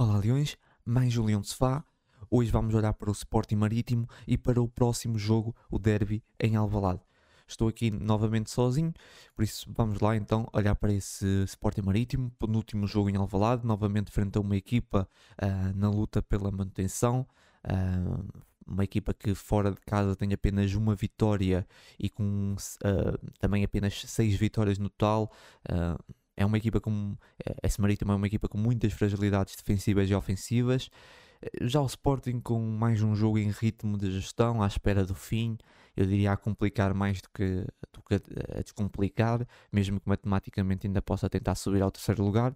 Olá 0.00 0.16
Leões, 0.16 0.56
mais 0.84 1.12
Julião 1.12 1.40
de 1.40 1.48
Sofá. 1.48 1.84
Hoje 2.30 2.52
vamos 2.52 2.72
olhar 2.72 2.92
para 2.92 3.10
o 3.10 3.12
Sporting 3.12 3.56
Marítimo 3.56 4.08
e 4.28 4.38
para 4.38 4.62
o 4.62 4.68
próximo 4.68 5.18
jogo, 5.18 5.56
o 5.68 5.76
Derby 5.76 6.22
em 6.38 6.54
Alvalade. 6.54 7.00
Estou 7.48 7.66
aqui 7.66 7.90
novamente 7.90 8.48
sozinho, 8.48 8.94
por 9.34 9.42
isso 9.42 9.68
vamos 9.74 9.98
lá 9.98 10.14
então 10.14 10.46
olhar 10.52 10.76
para 10.76 10.92
esse 10.92 11.42
Sporting 11.42 11.80
Marítimo, 11.80 12.30
penúltimo 12.38 12.86
jogo 12.86 13.10
em 13.10 13.16
Alvalade, 13.16 13.66
novamente 13.66 14.12
frente 14.12 14.38
a 14.38 14.40
uma 14.40 14.56
equipa 14.56 15.08
uh, 15.42 15.76
na 15.76 15.90
luta 15.90 16.22
pela 16.22 16.52
manutenção. 16.52 17.26
Uh, 17.64 18.44
uma 18.64 18.84
equipa 18.84 19.12
que 19.12 19.34
fora 19.34 19.72
de 19.72 19.80
casa 19.80 20.14
tem 20.14 20.32
apenas 20.32 20.74
uma 20.74 20.94
vitória 20.94 21.66
e 21.98 22.08
com 22.08 22.54
uh, 22.54 23.32
também 23.40 23.64
apenas 23.64 24.00
seis 24.06 24.36
vitórias 24.36 24.78
no 24.78 24.88
total. 24.88 25.32
Uh, 25.68 25.98
é 26.38 26.46
uma 26.46 26.56
equipa 26.56 26.80
com. 26.80 27.16
Eh, 27.44 27.56
esse 27.64 27.80
Marítimo 27.80 28.12
é 28.12 28.14
uma 28.14 28.26
equipa 28.26 28.48
com 28.48 28.56
muitas 28.56 28.92
fragilidades 28.92 29.56
defensivas 29.56 30.08
e 30.08 30.14
ofensivas. 30.14 30.88
Eh, 31.42 31.66
já 31.66 31.80
o 31.80 31.86
Sporting 31.86 32.40
com 32.40 32.60
mais 32.60 33.02
um 33.02 33.14
jogo 33.14 33.38
em 33.38 33.50
ritmo 33.50 33.98
de 33.98 34.12
gestão, 34.12 34.62
à 34.62 34.66
espera 34.68 35.04
do 35.04 35.16
fim, 35.16 35.58
eu 35.96 36.06
diria 36.06 36.32
a 36.32 36.36
complicar 36.36 36.94
mais 36.94 37.20
do 37.20 37.28
que, 37.30 37.66
do 37.92 38.02
que 38.02 38.14
a 38.56 38.62
descomplicar, 38.62 39.44
mesmo 39.72 39.98
que 40.00 40.08
matematicamente 40.08 40.86
ainda 40.86 41.02
possa 41.02 41.28
tentar 41.28 41.56
subir 41.56 41.82
ao 41.82 41.90
terceiro 41.90 42.24
lugar. 42.24 42.54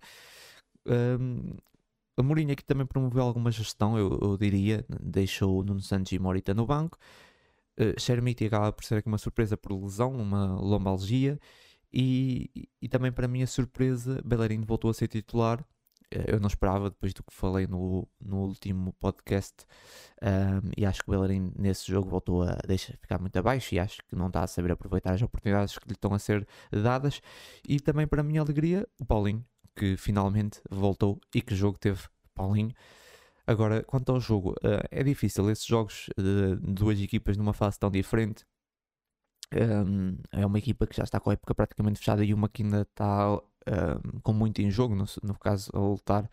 Um, 0.86 1.56
a 2.16 2.22
Mourinho 2.22 2.52
aqui 2.52 2.64
também 2.64 2.86
promoveu 2.86 3.22
alguma 3.22 3.50
gestão, 3.50 3.98
eu, 3.98 4.16
eu 4.22 4.36
diria, 4.36 4.84
deixou 5.00 5.58
o 5.60 5.64
Nuno 5.64 5.80
Santos 5.80 6.12
e 6.12 6.18
Morita 6.20 6.54
no 6.54 6.66
banco. 6.66 6.98
Uh, 7.76 7.98
Shermiti 7.98 8.44
acaba 8.46 8.70
por 8.72 8.84
ser 8.84 8.96
aqui 8.96 9.08
uma 9.08 9.18
surpresa 9.18 9.56
por 9.56 9.72
lesão, 9.72 10.12
uma 10.12 10.54
lombalgia, 10.60 11.40
e, 11.92 12.68
e 12.80 12.88
também 12.88 13.12
para 13.12 13.28
mim 13.28 13.42
a 13.42 13.46
surpresa, 13.46 14.20
Bellerin 14.24 14.62
voltou 14.62 14.90
a 14.90 14.94
ser 14.94 15.08
titular. 15.08 15.64
Eh, 16.10 16.34
eu 16.34 16.40
não 16.40 16.46
esperava, 16.46 16.90
depois 16.90 17.12
do 17.12 17.22
que 17.22 17.34
falei 17.34 17.66
no, 17.66 18.08
no 18.20 18.38
último 18.38 18.92
podcast, 18.94 19.64
um, 20.22 20.70
e 20.76 20.86
acho 20.86 21.02
que 21.02 21.10
o 21.10 21.12
Bellerin 21.12 21.52
nesse 21.56 21.90
jogo 21.90 22.08
voltou 22.08 22.42
a 22.42 22.54
deixar 22.66 22.96
ficar 22.98 23.18
muito 23.18 23.36
abaixo 23.36 23.74
e 23.74 23.78
acho 23.78 23.98
que 24.08 24.16
não 24.16 24.28
está 24.28 24.42
a 24.42 24.46
saber 24.46 24.72
aproveitar 24.72 25.12
as 25.12 25.22
oportunidades 25.22 25.78
que 25.78 25.88
lhe 25.88 25.94
estão 25.94 26.14
a 26.14 26.18
ser 26.18 26.46
dadas. 26.70 27.20
E 27.66 27.80
também 27.80 28.06
para 28.06 28.20
a 28.20 28.24
minha 28.24 28.40
alegria, 28.40 28.86
o 29.00 29.04
Paulinho, 29.04 29.44
que 29.76 29.96
finalmente 29.96 30.60
voltou 30.70 31.20
e 31.34 31.42
que 31.42 31.54
jogo 31.54 31.78
teve 31.78 32.02
Paulinho. 32.34 32.72
Agora, 33.46 33.82
quanto 33.82 34.12
ao 34.12 34.20
jogo, 34.20 34.52
uh, 34.52 34.86
é 34.90 35.02
difícil 35.02 35.50
esses 35.50 35.66
jogos 35.66 36.08
de 36.16 36.56
duas 36.56 37.00
equipas 37.00 37.36
numa 37.36 37.52
fase 37.52 37.78
tão 37.78 37.90
diferente 37.90 38.44
um, 39.54 40.16
é 40.32 40.44
uma 40.46 40.58
equipa 40.58 40.86
que 40.86 40.96
já 40.96 41.04
está 41.04 41.20
com 41.20 41.30
a 41.30 41.32
época 41.34 41.54
praticamente 41.54 41.98
fechada 41.98 42.24
e 42.24 42.32
uma 42.32 42.48
que 42.48 42.62
ainda 42.62 42.82
está 42.82 43.34
um, 43.34 44.20
com 44.22 44.32
muito 44.32 44.60
em 44.60 44.70
jogo, 44.70 44.94
no, 44.94 45.04
no, 45.22 45.34
caso 45.38 45.70
a 45.74 45.78
lutar 45.78 46.30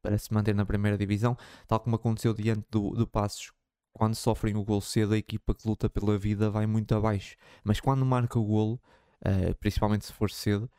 para 0.00 0.16
se 0.18 0.32
manter 0.32 0.54
na 0.54 0.64
primeira 0.64 0.96
divisão, 0.96 1.36
tal 1.66 1.80
como 1.80 1.96
aconteceu 1.96 2.34
diante 2.34 2.66
do, 2.70 2.90
do 2.90 3.06
Passos. 3.06 3.52
Quando 3.92 4.14
sofrem 4.14 4.56
o 4.56 4.64
gol 4.64 4.80
cedo, 4.80 5.12
a 5.12 5.18
equipa 5.18 5.54
que 5.54 5.68
luta 5.68 5.88
pela 5.88 6.16
vida 6.16 6.48
vai 6.48 6.66
muito 6.66 6.94
abaixo. 6.94 7.36
Mas 7.62 7.78
quando 7.78 8.06
marca 8.06 8.38
o 8.38 8.44
golo, 8.44 8.80
uh, 9.20 9.54
principalmente 9.56 10.06
se 10.06 10.12
for 10.14 10.30
cedo, 10.30 10.70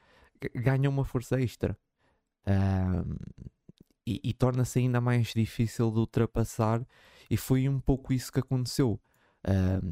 ganha 0.55 0.89
uma 0.89 1.05
força 1.05 1.39
extra. 1.39 1.77
Um, 2.47 3.15
e, 4.05 4.19
e 4.23 4.33
torna-se 4.33 4.79
ainda 4.79 4.99
mais 4.99 5.27
difícil 5.27 5.91
de 5.91 5.99
ultrapassar. 5.99 6.85
E 7.29 7.37
foi 7.37 7.69
um 7.69 7.79
pouco 7.79 8.11
isso 8.11 8.31
que 8.31 8.39
aconteceu. 8.39 8.99
Um, 9.47 9.91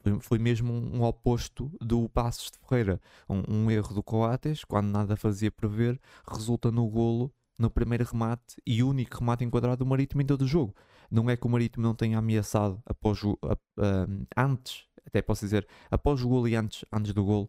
foi, 0.00 0.20
foi 0.20 0.38
mesmo 0.38 0.72
um, 0.72 0.96
um, 0.96 1.02
oposto 1.02 1.70
do 1.80 2.08
Passos 2.08 2.50
de 2.50 2.58
Ferreira. 2.58 3.00
Um, 3.28 3.42
um, 3.48 3.70
erro 3.70 3.94
do 3.94 4.02
Coates, 4.02 4.64
quando 4.64 4.86
nada 4.86 5.16
fazia 5.16 5.50
prever, 5.50 6.00
resulta 6.26 6.70
no 6.70 6.88
golo 6.88 7.32
no 7.58 7.70
primeiro 7.70 8.04
remate 8.04 8.56
e 8.66 8.82
único 8.82 9.18
remate 9.18 9.44
enquadrado 9.44 9.84
do 9.84 9.86
Marítimo 9.88 10.20
em 10.20 10.26
todo 10.26 10.42
o 10.42 10.46
jogo. 10.46 10.74
Não 11.10 11.30
é 11.30 11.36
que 11.36 11.46
o 11.46 11.50
Marítimo 11.50 11.84
não 11.84 11.94
tenha 11.94 12.18
ameaçado 12.18 12.82
após 12.84 13.22
o, 13.22 13.38
a, 13.44 14.42
antes, 14.42 14.86
até 15.06 15.22
posso 15.22 15.44
dizer, 15.44 15.66
após 15.90 16.22
o 16.22 16.28
golo 16.28 16.48
e 16.48 16.56
antes, 16.56 16.84
antes 16.92 17.12
do 17.12 17.24
golo, 17.24 17.48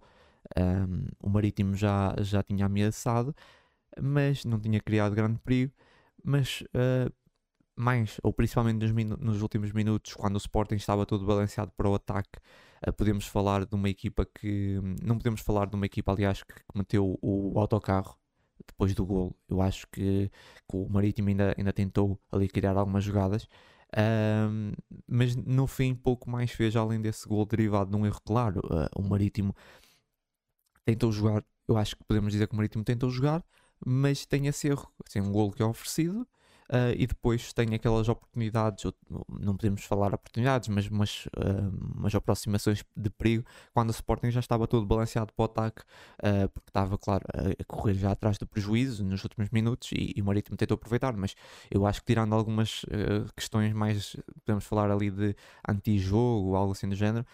um, 0.58 1.08
o 1.20 1.30
Marítimo 1.30 1.76
já, 1.76 2.16
já 2.20 2.44
tinha 2.44 2.66
ameaçado, 2.66 3.36
mas 4.00 4.46
não 4.46 4.60
tinha 4.60 4.80
criado 4.80 5.16
grande 5.16 5.40
perigo. 5.40 5.74
Mas 6.24 6.62
uh, 6.62 7.12
mais, 7.76 8.18
ou 8.24 8.32
principalmente 8.32 8.86
nos, 8.86 9.20
nos, 9.20 9.42
últimos 9.42 9.72
minutos, 9.72 10.14
quando 10.14 10.36
o 10.36 10.38
Sporting 10.38 10.76
estava 10.76 11.06
todo 11.06 11.26
balanceado 11.26 11.72
para 11.76 11.90
o 11.90 11.96
ataque, 11.96 12.40
uh, 12.88 12.94
podemos 12.94 13.28
falar 13.28 13.66
de 13.66 13.76
uma 13.76 13.90
equipa 13.90 14.26
que. 14.26 14.80
Não 15.04 15.18
podemos 15.18 15.42
falar 15.42 15.68
de 15.68 15.76
uma 15.76 15.86
equipa, 15.86 16.12
aliás, 16.12 16.44
que 16.44 16.54
meteu 16.74 17.20
o 17.22 17.60
autocarro 17.60 18.18
depois 18.66 18.94
do 18.96 19.06
gol. 19.06 19.36
Eu 19.50 19.62
acho 19.62 19.88
que, 19.92 20.32
que, 20.70 20.76
o 20.76 20.88
Marítimo 20.90 21.30
ainda, 21.30 21.54
ainda 21.58 21.74
tentou 21.74 22.20
ali 22.32 22.48
criar 22.48 22.78
algumas 22.78 23.04
jogadas, 23.04 23.44
uh, 23.44 24.76
mas 25.08 25.36
no 25.36 25.68
fim 25.68 25.94
pouco 25.94 26.30
mais 26.30 26.52
fez 26.52 26.76
além 26.76 27.02
desse 27.02 27.28
gol 27.28 27.46
derivado 27.46 27.92
de 27.92 27.98
um 27.98 28.06
erro 28.06 28.22
claro. 28.24 28.62
Uh, 28.66 28.88
o 28.96 29.04
Marítimo 29.04 29.54
tentou 30.86 31.12
jogar, 31.12 31.44
eu 31.68 31.78
acho 31.78 31.96
que 31.98 32.04
podemos 32.06 32.32
dizer 32.32 32.48
que 32.48 32.54
o 32.54 32.58
Marítimo 32.58 32.84
tentou 32.84 33.10
jogar, 33.10 33.44
mas 33.86 34.26
tem 34.26 34.48
esse 34.48 34.68
erro, 34.68 34.90
assim, 35.06 35.20
um 35.20 35.32
gol 35.32 35.52
que 35.52 35.62
é 35.62 35.66
oferecido 35.66 36.26
uh, 36.70 36.94
e 36.96 37.06
depois 37.06 37.54
tem 37.54 37.74
aquelas 37.74 38.10
oportunidades, 38.10 38.84
não 39.30 39.56
podemos 39.56 39.84
falar 39.84 40.14
oportunidades, 40.14 40.70
mas 40.70 40.88
umas, 40.88 41.26
uh, 41.38 41.98
umas 41.98 42.14
aproximações 42.16 42.84
de 42.96 43.10
perigo, 43.10 43.46
quando 43.74 43.90
o 43.90 43.92
Sporting 43.92 44.32
já 44.32 44.40
estava 44.40 44.68
todo 44.68 44.86
balanceado 44.86 45.34
para 45.34 45.44
o 45.44 45.46
ataque, 45.46 45.82
uh, 45.82 46.50
porque 46.50 46.70
estava, 46.70 46.98
claro, 46.98 47.26
a, 47.34 47.64
correr 47.66 47.96
já 47.96 48.12
atrás 48.12 48.38
do 48.38 48.48
prejuízo 48.48 49.04
nos 49.04 49.24
últimos 49.24 49.50
minutos 49.50 49.92
e, 49.92 50.14
e 50.16 50.22
o 50.22 50.26
Marítimo 50.26 50.58
tentou 50.58 50.76
aproveitar, 50.76 51.16
mas 51.16 51.36
eu 51.70 51.86
acho 51.86 52.00
que 52.02 52.08
tirando 52.08 52.34
algumas 52.34 52.86
questões 53.36 53.74
mais, 53.74 54.16
podemos 54.46 54.66
falar 54.66 54.92
ali 54.92 55.10
de 55.10 55.36
anti-jogo, 55.68 56.56
algo 56.56 56.72
assim 56.72 56.88
do 56.88 56.96
género, 56.96 57.26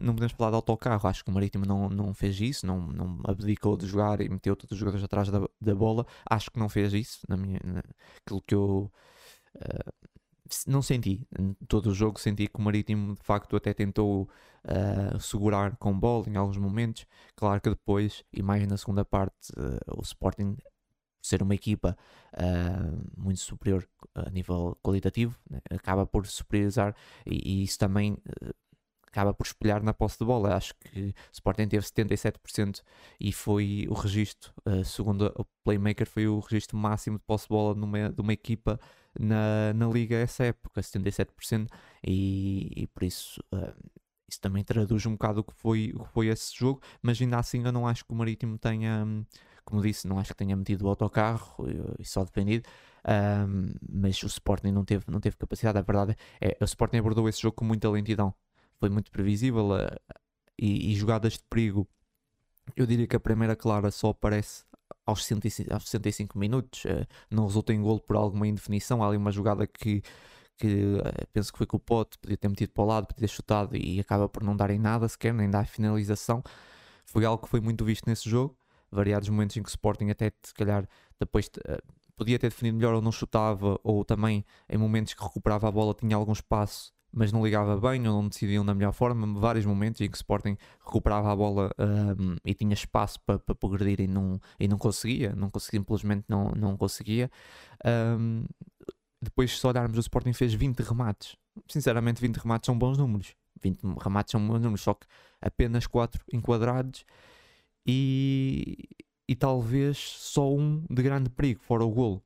não 0.00 0.14
podemos 0.14 0.32
falar 0.32 0.50
de 0.50 0.56
autocarro, 0.56 1.08
acho 1.08 1.24
que 1.24 1.30
o 1.30 1.32
Marítimo 1.32 1.64
não, 1.64 1.88
não 1.88 2.14
fez 2.14 2.40
isso, 2.40 2.66
não, 2.66 2.80
não 2.80 3.20
abdicou 3.24 3.76
de 3.76 3.86
jogar 3.86 4.20
e 4.20 4.28
meteu 4.28 4.56
todos 4.56 4.72
os 4.72 4.78
jogadores 4.78 5.04
atrás 5.04 5.28
da, 5.28 5.46
da 5.60 5.74
bola, 5.74 6.06
acho 6.28 6.50
que 6.50 6.58
não 6.58 6.68
fez 6.68 6.92
isso, 6.92 7.20
na 7.28 7.36
minha, 7.36 7.60
na, 7.64 7.82
aquilo 8.24 8.42
que 8.42 8.54
eu 8.54 8.90
uh, 9.56 9.92
não 10.66 10.82
senti. 10.82 11.26
Todo 11.68 11.90
o 11.90 11.94
jogo 11.94 12.20
senti 12.20 12.46
que 12.46 12.58
o 12.58 12.62
Marítimo 12.62 13.14
de 13.14 13.22
facto 13.22 13.56
até 13.56 13.72
tentou 13.72 14.28
uh, 14.64 15.20
segurar 15.20 15.76
com 15.76 15.98
bola 15.98 16.28
em 16.28 16.36
alguns 16.36 16.58
momentos. 16.58 17.06
Claro 17.34 17.60
que 17.60 17.70
depois, 17.70 18.24
e 18.32 18.42
mais 18.42 18.66
na 18.66 18.76
segunda 18.76 19.04
parte, 19.04 19.50
uh, 19.56 19.98
o 19.98 20.02
Sporting 20.02 20.56
ser 21.24 21.42
uma 21.42 21.54
equipa 21.54 21.96
uh, 22.34 23.10
muito 23.16 23.40
superior 23.40 23.88
a 24.14 24.28
nível 24.28 24.76
qualitativo, 24.82 25.38
né? 25.48 25.58
acaba 25.70 26.04
por 26.06 26.26
superiorizar 26.26 26.94
e, 27.24 27.60
e 27.60 27.62
isso 27.62 27.78
também 27.78 28.12
uh, 28.12 28.54
acaba 29.14 29.32
por 29.32 29.46
espelhar 29.46 29.82
na 29.82 29.94
posse 29.94 30.18
de 30.18 30.24
bola. 30.24 30.56
Acho 30.56 30.74
que 30.74 31.10
o 31.10 31.14
Sporting 31.32 31.68
teve 31.68 31.86
77% 31.86 32.82
e 33.20 33.32
foi 33.32 33.86
o 33.88 33.94
registro, 33.94 34.52
uh, 34.66 34.84
segundo 34.84 35.32
o 35.38 35.44
Playmaker, 35.62 36.08
foi 36.08 36.26
o 36.26 36.40
registro 36.40 36.76
máximo 36.76 37.18
de 37.18 37.24
posse 37.24 37.44
de 37.44 37.50
bola 37.50 37.74
numa, 37.74 38.10
de 38.10 38.20
uma 38.20 38.32
equipa 38.32 38.78
na, 39.18 39.72
na 39.72 39.86
Liga 39.86 40.16
essa 40.16 40.44
época, 40.44 40.80
77%, 40.80 41.68
e, 42.04 42.72
e 42.76 42.86
por 42.88 43.04
isso. 43.04 43.40
Uh, 43.54 43.72
isso 44.26 44.40
também 44.40 44.64
traduz 44.64 45.04
um 45.04 45.12
bocado 45.12 45.40
o 45.40 45.44
que, 45.44 45.52
foi, 45.52 45.92
o 45.94 46.02
que 46.02 46.10
foi 46.10 46.26
esse 46.28 46.56
jogo, 46.56 46.80
mas 47.02 47.20
ainda 47.20 47.38
assim 47.38 47.62
eu 47.62 47.70
não 47.70 47.86
acho 47.86 48.04
que 48.06 48.12
o 48.12 48.16
Marítimo 48.16 48.58
tenha, 48.58 49.06
como 49.66 49.82
disse, 49.82 50.08
não 50.08 50.18
acho 50.18 50.30
que 50.30 50.36
tenha 50.36 50.56
metido 50.56 50.86
o 50.86 50.88
autocarro 50.88 51.66
e 51.98 52.04
só 52.06 52.24
dependido, 52.24 52.66
um, 53.06 53.74
mas 53.86 54.20
o 54.22 54.26
Sporting 54.26 54.72
não 54.72 54.82
teve, 54.82 55.04
não 55.08 55.20
teve 55.20 55.36
capacidade. 55.36 55.78
A 55.78 55.82
verdade 55.82 56.16
é 56.40 56.56
o 56.58 56.64
Sporting 56.64 56.96
abordou 56.96 57.28
esse 57.28 57.42
jogo 57.42 57.54
com 57.54 57.66
muita 57.66 57.88
lentidão 57.90 58.34
foi 58.78 58.88
muito 58.88 59.10
previsível 59.10 59.70
uh, 59.70 60.16
e, 60.58 60.92
e, 60.92 60.94
jogadas 60.94 61.34
de 61.34 61.42
perigo. 61.48 61.86
Eu 62.76 62.86
diria 62.86 63.06
que 63.06 63.16
a 63.16 63.20
primeira 63.20 63.54
clara 63.54 63.90
só 63.90 64.10
aparece 64.10 64.64
aos 65.06 65.24
65, 65.24 65.72
aos 65.72 65.84
65 65.84 66.38
minutos, 66.38 66.84
uh, 66.84 67.06
não 67.30 67.46
resulta 67.46 67.72
em 67.72 67.82
golo 67.82 68.00
por 68.00 68.16
alguma 68.16 68.46
indefinição. 68.46 69.02
Há 69.02 69.08
ali 69.08 69.16
uma 69.16 69.30
jogada 69.30 69.66
que, 69.66 70.02
que 70.56 70.96
uh, 70.96 71.26
penso 71.32 71.52
que 71.52 71.58
foi 71.58 71.66
com 71.66 71.76
o 71.76 71.80
pote, 71.80 72.18
podia 72.18 72.36
ter 72.36 72.48
metido 72.48 72.72
para 72.72 72.84
o 72.84 72.86
lado, 72.86 73.06
podia 73.06 73.28
ter 73.28 73.32
chutado 73.32 73.76
e 73.76 74.00
acaba 74.00 74.28
por 74.28 74.42
não 74.42 74.56
dar 74.56 74.70
em 74.70 74.78
nada 74.78 75.08
sequer, 75.08 75.32
nem 75.34 75.50
dar 75.50 75.66
finalização. 75.66 76.42
Foi 77.04 77.24
algo 77.24 77.42
que 77.42 77.48
foi 77.48 77.60
muito 77.60 77.84
visto 77.84 78.06
nesse 78.06 78.28
jogo. 78.28 78.56
Variados 78.90 79.28
momentos 79.28 79.56
em 79.56 79.62
que 79.62 79.68
o 79.68 79.70
Sporting, 79.70 80.10
até 80.10 80.32
se 80.42 80.54
calhar, 80.54 80.88
depois 81.18 81.50
podia 82.16 82.38
ter 82.38 82.48
definido 82.48 82.76
melhor 82.76 82.94
ou 82.94 83.02
não 83.02 83.12
chutava, 83.12 83.78
ou 83.82 84.04
também 84.04 84.44
em 84.68 84.78
momentos 84.78 85.14
que 85.14 85.22
recuperava 85.22 85.68
a 85.68 85.70
bola 85.70 85.94
tinha 85.94 86.16
algum 86.16 86.32
espaço 86.32 86.92
mas 87.14 87.32
não 87.32 87.44
ligava 87.44 87.76
bem 87.80 88.06
ou 88.08 88.22
não 88.22 88.28
decidiam 88.28 88.64
da 88.64 88.74
melhor 88.74 88.92
forma. 88.92 89.38
Vários 89.38 89.64
momentos 89.64 90.00
em 90.00 90.08
que 90.08 90.14
o 90.14 90.16
Sporting 90.16 90.56
recuperava 90.84 91.32
a 91.32 91.36
bola 91.36 91.70
um, 91.78 92.36
e 92.44 92.54
tinha 92.54 92.74
espaço 92.74 93.20
para, 93.20 93.38
para 93.38 93.54
progredir 93.54 94.00
e 94.00 94.06
não, 94.06 94.40
e 94.58 94.66
não 94.66 94.78
conseguia, 94.78 95.34
não 95.34 95.50
conseguia, 95.50 95.80
simplesmente 95.80 96.24
não, 96.28 96.50
não 96.52 96.76
conseguia. 96.76 97.30
Um, 97.84 98.44
depois, 99.20 99.58
se 99.58 99.66
olharmos, 99.66 99.96
o 99.96 100.00
Sporting 100.00 100.32
fez 100.32 100.52
20 100.54 100.80
remates. 100.80 101.36
Sinceramente, 101.68 102.20
20 102.20 102.36
remates 102.36 102.66
são 102.66 102.76
bons 102.76 102.98
números. 102.98 103.34
20 103.62 103.80
remates 104.02 104.32
são 104.32 104.46
bons 104.46 104.60
números, 104.60 104.82
só 104.82 104.94
que 104.94 105.06
apenas 105.40 105.86
4 105.86 106.22
enquadrados 106.32 107.04
e, 107.86 108.76
e 109.28 109.34
talvez 109.34 109.96
só 109.96 110.52
um 110.52 110.84
de 110.90 111.02
grande 111.02 111.30
perigo, 111.30 111.60
fora 111.60 111.84
o 111.84 111.90
golo 111.90 112.22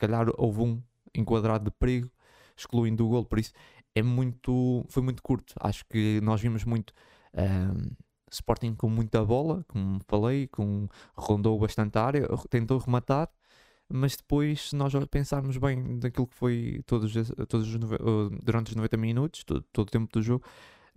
calhar 0.00 0.26
houve 0.38 0.62
um 0.62 0.82
enquadrado 1.14 1.64
de 1.64 1.70
perigo, 1.70 2.10
excluindo 2.56 3.04
o 3.04 3.08
gol, 3.08 3.24
por 3.24 3.38
isso 3.38 3.52
é 3.94 4.02
muito, 4.02 4.84
foi 4.88 5.02
muito 5.02 5.22
curto. 5.22 5.54
Acho 5.60 5.84
que 5.86 6.20
nós 6.22 6.40
vimos 6.40 6.64
muito 6.64 6.92
um, 7.34 7.90
Sporting 8.30 8.74
com 8.74 8.88
muita 8.88 9.24
bola, 9.24 9.64
como 9.68 9.98
falei, 10.06 10.46
com, 10.48 10.88
rondou 11.16 11.58
bastante 11.58 11.98
a 11.98 12.04
área, 12.04 12.28
tentou 12.48 12.78
rematar, 12.78 13.28
mas 13.88 14.16
depois, 14.16 14.70
se 14.70 14.76
nós 14.76 14.92
pensarmos 15.10 15.56
bem 15.56 15.98
daquilo 15.98 16.28
que 16.28 16.36
foi 16.36 16.80
todos, 16.86 17.12
todos 17.48 17.74
os, 17.74 17.80
durante 18.42 18.70
os 18.70 18.76
90 18.76 18.96
minutos, 18.96 19.42
todo, 19.44 19.64
todo 19.72 19.88
o 19.88 19.90
tempo 19.90 20.12
do 20.12 20.22
jogo, 20.22 20.44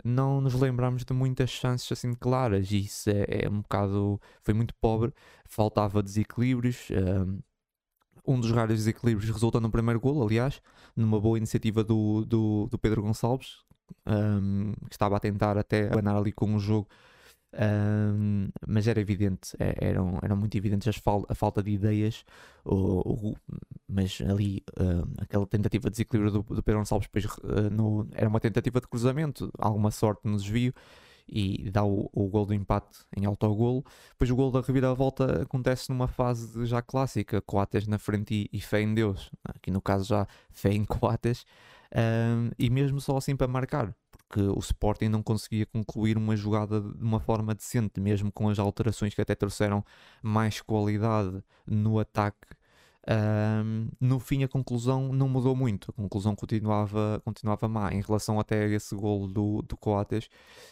não 0.04 0.42
nos 0.42 0.54
lembramos 0.54 1.04
de 1.04 1.14
muitas 1.14 1.50
chances 1.50 1.92
assim 1.92 2.14
claras 2.14 2.72
e 2.72 2.80
isso 2.82 3.10
é, 3.10 3.46
é 3.46 3.50
um 3.50 3.62
bocado 3.62 4.20
foi 4.42 4.54
muito 4.54 4.74
pobre 4.76 5.14
faltava 5.46 6.02
desequilíbrios 6.02 6.88
um 6.92 7.40
dos 8.26 8.52
raros 8.52 8.78
desequilíbrios 8.78 9.30
resulta 9.30 9.60
no 9.60 9.70
primeiro 9.70 10.00
gol 10.00 10.24
aliás 10.24 10.62
numa 10.96 11.20
boa 11.20 11.38
iniciativa 11.38 11.84
do, 11.84 12.26
do, 12.26 12.68
do 12.70 12.78
Pedro 12.78 13.02
Gonçalves 13.02 13.64
um, 14.06 14.74
que 14.90 14.96
estava 14.96 15.18
a 15.18 15.20
tentar 15.20 15.58
até 15.58 15.88
abanar 15.88 16.18
ali 16.18 16.32
com 16.32 16.56
o 16.56 16.60
jogo. 16.60 16.88
Um, 17.56 18.50
mas 18.68 18.88
era 18.88 19.00
evidente, 19.00 19.56
é, 19.60 19.76
eram, 19.80 20.18
eram 20.24 20.36
muito 20.36 20.58
evidentes 20.58 20.96
fal 20.96 21.24
a 21.30 21.36
falta 21.36 21.62
de 21.62 21.70
ideias, 21.70 22.26
mas 23.88 24.20
ali 24.28 24.64
aquela 25.20 25.46
tentativa 25.46 25.84
de 25.84 25.92
desequilíbrio 25.92 26.32
do, 26.32 26.56
do 26.56 26.64
Pedro 26.64 26.80
Gonçalves 26.80 27.08
depois, 27.08 27.26
uh, 27.44 27.70
no, 27.72 28.08
era 28.14 28.28
uma 28.28 28.40
tentativa 28.40 28.82
de 28.82 28.88
cruzamento, 28.88 29.52
alguma 29.60 29.92
sorte 29.92 30.22
no 30.24 30.36
desvio 30.36 30.74
e 31.28 31.70
dá 31.72 31.84
o, 31.84 32.10
o 32.14 32.28
gol 32.28 32.46
do 32.46 32.54
empate 32.54 33.00
em 33.16 33.26
autogolo. 33.26 33.84
Depois 34.12 34.30
o 34.30 34.36
gol 34.36 34.52
da 34.52 34.62
reviravolta 34.62 35.44
acontece 35.44 35.90
numa 35.90 36.08
fase 36.08 36.66
já 36.66 36.82
clássica, 36.82 37.42
Coates 37.42 37.88
na 37.88 37.98
frente 37.98 38.50
e, 38.52 38.58
e 38.58 38.62
fé 38.62 38.82
em 38.82 38.94
Deus. 38.94 39.30
Aqui 39.44 39.72
no 39.72 39.82
caso 39.82 40.06
já 40.06 40.28
fé 40.52 40.72
em 40.72 40.86
Coates. 40.86 41.46
Um, 41.96 42.50
e 42.58 42.70
mesmo 42.70 43.00
só 43.00 43.18
assim 43.18 43.36
para 43.36 43.48
marcar, 43.48 43.96
porque 44.28 44.42
o 44.42 44.58
Sporting 44.60 45.10
não 45.10 45.22
conseguia 45.22 45.66
concluir 45.66 46.18
uma 46.18 46.36
jogada 46.36 46.82
de 46.82 47.04
uma 47.04 47.20
forma 47.20 47.54
decente, 47.54 48.02
mesmo 48.02 48.32
com 48.32 48.50
as 48.50 48.58
alterações 48.58 49.14
que 49.14 49.22
até 49.22 49.36
trouxeram 49.36 49.86
mais 50.22 50.60
qualidade 50.60 51.44
no 51.68 52.00
ataque. 52.00 52.48
Um, 53.10 53.90
no 54.00 54.20
fim, 54.20 54.44
a 54.44 54.48
conclusão 54.48 55.12
não 55.12 55.28
mudou 55.28 55.56
muito, 55.56 55.92
a 55.92 55.94
conclusão 55.94 56.36
continuava, 56.36 57.22
continuava 57.26 57.68
má 57.68 57.94
em 57.94 58.02
relação 58.02 58.40
até 58.40 58.64
a 58.64 58.68
esse 58.68 58.96
gol 58.96 59.28
do, 59.28 59.62
do 59.62 59.78
Coates. 59.78 60.30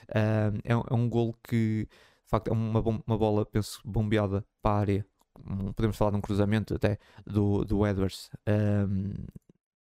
Um, 0.09 0.57
é, 0.63 0.73
é, 0.73 0.95
um 0.95 1.09
gol 1.09 1.35
que, 1.43 1.87
de 1.89 2.29
facto, 2.29 2.47
é 2.49 2.51
uma, 2.53 2.79
uma 2.79 3.17
bola, 3.17 3.45
penso, 3.45 3.81
bombeada 3.85 4.45
para 4.61 4.71
a 4.71 4.79
área. 4.79 5.05
Podemos 5.75 5.97
falar 5.97 6.11
de 6.11 6.17
um 6.17 6.21
cruzamento 6.21 6.75
até 6.75 6.97
do, 7.25 7.65
do 7.65 7.85
Edwards 7.85 8.29
um, 8.47 9.13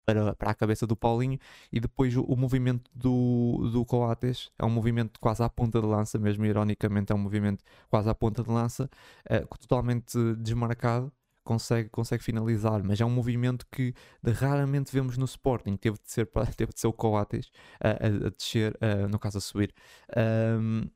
para, 0.06 0.36
para 0.36 0.52
a 0.52 0.56
cabeça 0.56 0.88
do 0.88 0.96
Paulinho. 0.96 1.40
E 1.72 1.80
depois 1.80 2.16
o, 2.16 2.22
o, 2.24 2.38
movimento 2.38 2.90
do, 2.94 3.70
do 3.74 3.84
Coates 3.86 4.52
é 4.58 4.64
um 4.66 4.70
movimento 4.70 5.20
quase 5.20 5.44
à 5.44 5.50
ponta 5.50 5.82
de 5.82 5.88
lança, 5.88 6.18
mesmo 6.18 6.46
ironicamente 6.46 7.12
é 7.12 7.16
um 7.16 7.18
movimento 7.18 7.64
quase 7.90 8.10
à 8.10 8.16
ponta 8.16 8.44
de 8.44 8.50
lança, 8.50 8.90
uh, 9.30 9.58
totalmente 9.58 10.18
desmarcado, 10.36 11.12
consegue, 11.48 11.90
consegue 11.90 12.22
finalizar, 12.22 12.84
mas 12.84 13.00
é 13.00 13.06
um 13.06 13.10
movimento 13.10 13.66
que 13.72 13.94
raramente 14.22 14.92
vemos 14.92 15.18
no 15.18 15.24
Sporting, 15.24 15.78
teve 15.78 15.98
de 15.98 16.12
ser, 16.12 16.28
teve 16.58 16.74
de 16.74 16.80
ser 16.82 16.88
o 16.88 16.94
Coates 16.94 17.50
a, 17.80 17.90
a, 17.90 18.28
a 18.28 18.30
descer, 18.30 18.78
uh, 18.82 19.08
no 19.08 19.18
caso 19.18 19.38
a 19.38 19.42
subir. 19.42 19.74
Um, 20.18 20.90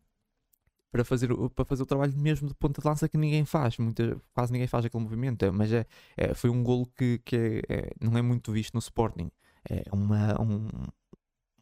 para 0.92 1.06
fazer, 1.06 1.30
para 1.56 1.64
fazer 1.64 1.84
o 1.84 1.86
trabalho 1.86 2.14
mesmo 2.18 2.50
de 2.50 2.54
ponta 2.54 2.82
de 2.82 2.88
lança 2.88 3.08
que 3.08 3.18
ninguém 3.18 3.46
faz, 3.46 3.78
muita, 3.78 4.22
quase 4.34 4.52
ninguém 4.52 4.68
faz 4.68 4.84
aquele 4.84 5.02
movimento, 5.02 5.46
é, 5.46 5.50
mas 5.50 5.72
é, 5.72 5.86
é, 6.18 6.34
foi 6.34 6.50
um 6.50 6.62
golo 6.62 6.86
que, 6.98 7.20
que 7.20 7.64
é, 7.70 7.74
é, 7.74 7.92
não 8.02 8.18
é 8.18 8.22
muito 8.22 8.52
visto 8.52 8.74
no 8.74 8.80
Sporting, 8.80 9.32
é 9.70 9.84
uma, 9.94 10.42
um, 10.42 10.68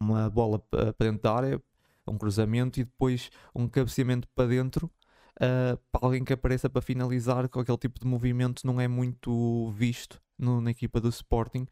uma 0.00 0.28
bola 0.28 0.58
para 0.58 0.92
dentro 0.98 1.22
da 1.22 1.32
área, 1.32 1.62
um 2.08 2.18
cruzamento 2.18 2.80
e 2.80 2.84
depois 2.84 3.30
um 3.54 3.68
cabeceamento 3.68 4.26
para 4.34 4.48
dentro 4.48 4.90
uh, 5.36 5.76
para 5.92 6.06
alguém 6.06 6.24
que 6.24 6.32
apareça 6.32 6.68
para 6.68 6.82
finalizar 6.82 7.48
com 7.48 7.60
aquele 7.60 7.78
tipo 7.78 8.00
de 8.00 8.06
movimento 8.06 8.66
não 8.66 8.80
é 8.80 8.88
muito 8.88 9.70
visto 9.72 10.20
no, 10.38 10.60
na 10.60 10.70
equipa 10.70 11.00
do 11.00 11.08
Sporting 11.08 11.66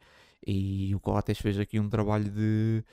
e 0.45 0.93
o 0.95 0.99
Coates 0.99 1.39
fez 1.39 1.59
aqui 1.59 1.79
um 1.79 1.89
trabalho 1.89 2.29
de, 2.29 2.83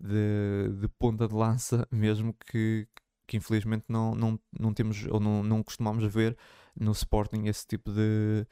de, 0.00 0.80
de 0.80 0.88
ponta 0.98 1.28
de 1.28 1.34
lança 1.34 1.86
mesmo 1.92 2.34
que, 2.50 2.88
que 3.26 3.36
infelizmente 3.36 3.84
não, 3.88 4.14
não, 4.14 4.40
não 4.58 4.72
temos 4.72 5.06
ou 5.06 5.20
não, 5.20 5.42
não 5.42 5.62
costumamos 5.62 6.04
ver 6.12 6.36
no 6.78 6.92
Sporting 6.92 7.44
esse 7.46 7.66
tipo 7.66 7.90
de, 7.92 8.46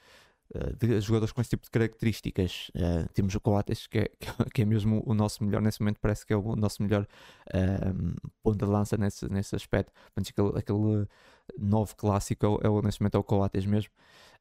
eh, 0.55 0.73
de 0.79 1.01
jogadores 1.01 1.33
com 1.33 1.41
esse 1.41 1.51
tipo 1.51 1.65
de 1.65 1.71
características. 1.71 2.71
Uh, 2.75 3.09
temos 3.13 3.35
o 3.35 3.41
Coates, 3.41 3.87
que 3.89 3.99
é, 3.99 4.11
que 4.53 4.63
é 4.63 4.65
mesmo 4.65 5.03
o 5.07 5.15
nosso 5.15 5.43
melhor, 5.43 5.61
nesse 5.63 5.81
momento 5.81 5.99
parece 6.01 6.27
que 6.27 6.33
é 6.33 6.37
o 6.37 6.57
nosso 6.57 6.83
melhor 6.83 7.07
ponta 8.43 8.65
de 8.65 8.71
lança 8.71 8.97
nesse, 8.97 9.29
nesse 9.29 9.55
aspecto. 9.57 9.93
Portanto, 10.15 10.29
aquele, 10.29 10.59
aquele 10.59 11.09
novo 11.59 11.95
clássico 11.97 12.61
é, 12.63 12.67
é, 12.67 12.83
nesse 12.83 13.01
momento 13.01 13.17
é 13.17 13.19
o 13.19 13.25
Coates 13.25 13.67
mesmo. 13.67 13.91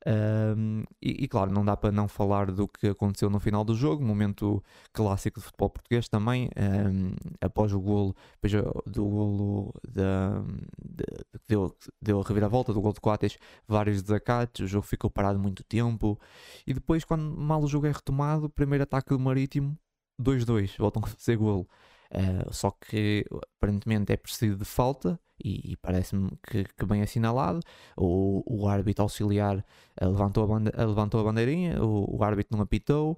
Um, 0.06 0.84
e, 1.02 1.24
e, 1.24 1.28
claro, 1.30 1.50
não 1.50 1.64
dá 1.64 1.78
para 1.78 1.92
não 1.92 2.10
falar 2.10 2.52
do 2.52 2.68
que 2.68 2.88
aconteceu 2.88 3.30
no 3.30 3.40
final 3.40 3.64
do 3.64 3.74
jogo, 3.74 4.04
momento 4.04 4.62
clássico 4.92 5.40
de 5.40 5.46
futebol 5.46 5.70
português 5.70 6.10
também, 6.10 6.50
um, 6.58 7.16
após 7.40 7.72
o 7.72 7.80
golo, 7.80 8.14
depois 8.42 8.66
do 8.86 9.06
golo 9.06 9.74
da, 9.88 10.42
de, 10.84 11.06
deu, 11.48 11.74
deu 12.02 12.20
a 12.20 12.24
reviravolta 12.24 12.74
do 12.74 12.82
golo 12.82 12.94
de 12.94 13.00
Coates, 13.00 13.38
vários 13.66 14.02
desacates, 14.02 14.66
o 14.66 14.68
jogo 14.68 14.86
ficou 14.86 15.10
parado 15.10 15.40
muito 15.40 15.64
tempo, 15.64 16.20
e 16.68 16.74
depois, 16.74 17.06
quando 17.06 17.24
mal 17.38 17.64
o 17.64 17.68
jogo 17.68 17.88
é 17.88 17.92
retomado, 17.92 18.50
primeiro 18.50 18.84
ataque 18.84 19.10
do 19.10 19.20
Marítimo, 19.20 19.78
2-2, 20.22 20.78
voltam 20.78 21.02
a 21.04 21.08
fazer 21.08 21.38
golo. 21.38 21.68
Uh, 22.14 22.54
só 22.54 22.70
que 22.70 23.26
aparentemente 23.58 24.14
é 24.14 24.18
precedido 24.18 24.60
de 24.60 24.66
falta 24.66 25.20
e, 25.44 25.72
e 25.72 25.78
parece-me 25.78 26.30
que, 26.48 26.64
que, 26.64 26.86
bem 26.86 27.02
assinalado. 27.02 27.60
O, 27.98 28.44
o 28.46 28.68
árbitro 28.68 29.02
auxiliar 29.02 29.58
uh, 30.00 30.08
levantou, 30.08 30.44
a 30.44 30.58
uh, 30.58 30.88
levantou 30.88 31.20
a 31.20 31.24
bandeirinha, 31.24 31.84
o, 31.84 32.18
o 32.18 32.24
árbitro 32.24 32.56
não 32.56 32.64
apitou, 32.64 33.18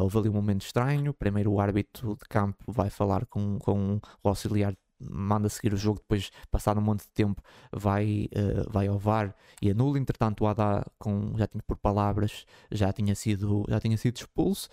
houve 0.00 0.18
ali 0.18 0.28
um 0.28 0.34
momento 0.34 0.62
estranho. 0.62 1.12
Primeiro 1.12 1.52
o 1.52 1.60
árbitro 1.60 2.16
de 2.16 2.28
campo 2.28 2.64
vai 2.68 2.90
falar 2.90 3.26
com, 3.26 3.58
com 3.58 4.00
o 4.22 4.28
auxiliar 4.28 4.74
manda 5.00 5.48
seguir 5.48 5.72
o 5.72 5.76
jogo, 5.76 6.00
depois, 6.00 6.30
passado 6.50 6.80
um 6.80 6.82
monte 6.82 7.02
de 7.02 7.10
tempo, 7.10 7.40
vai, 7.72 8.28
uh, 8.34 8.70
vai 8.70 8.88
ao 8.88 8.98
VAR 8.98 9.34
e 9.62 9.70
anula. 9.70 9.98
Entretanto, 9.98 10.44
o 10.44 10.46
Adá, 10.46 10.84
com, 10.98 11.36
já 11.36 11.46
tinha 11.46 11.62
por 11.64 11.76
palavras, 11.76 12.44
já 12.70 12.92
tinha 12.92 13.14
sido, 13.14 13.64
já 13.68 13.80
tinha 13.80 13.96
sido 13.96 14.16
expulso 14.16 14.68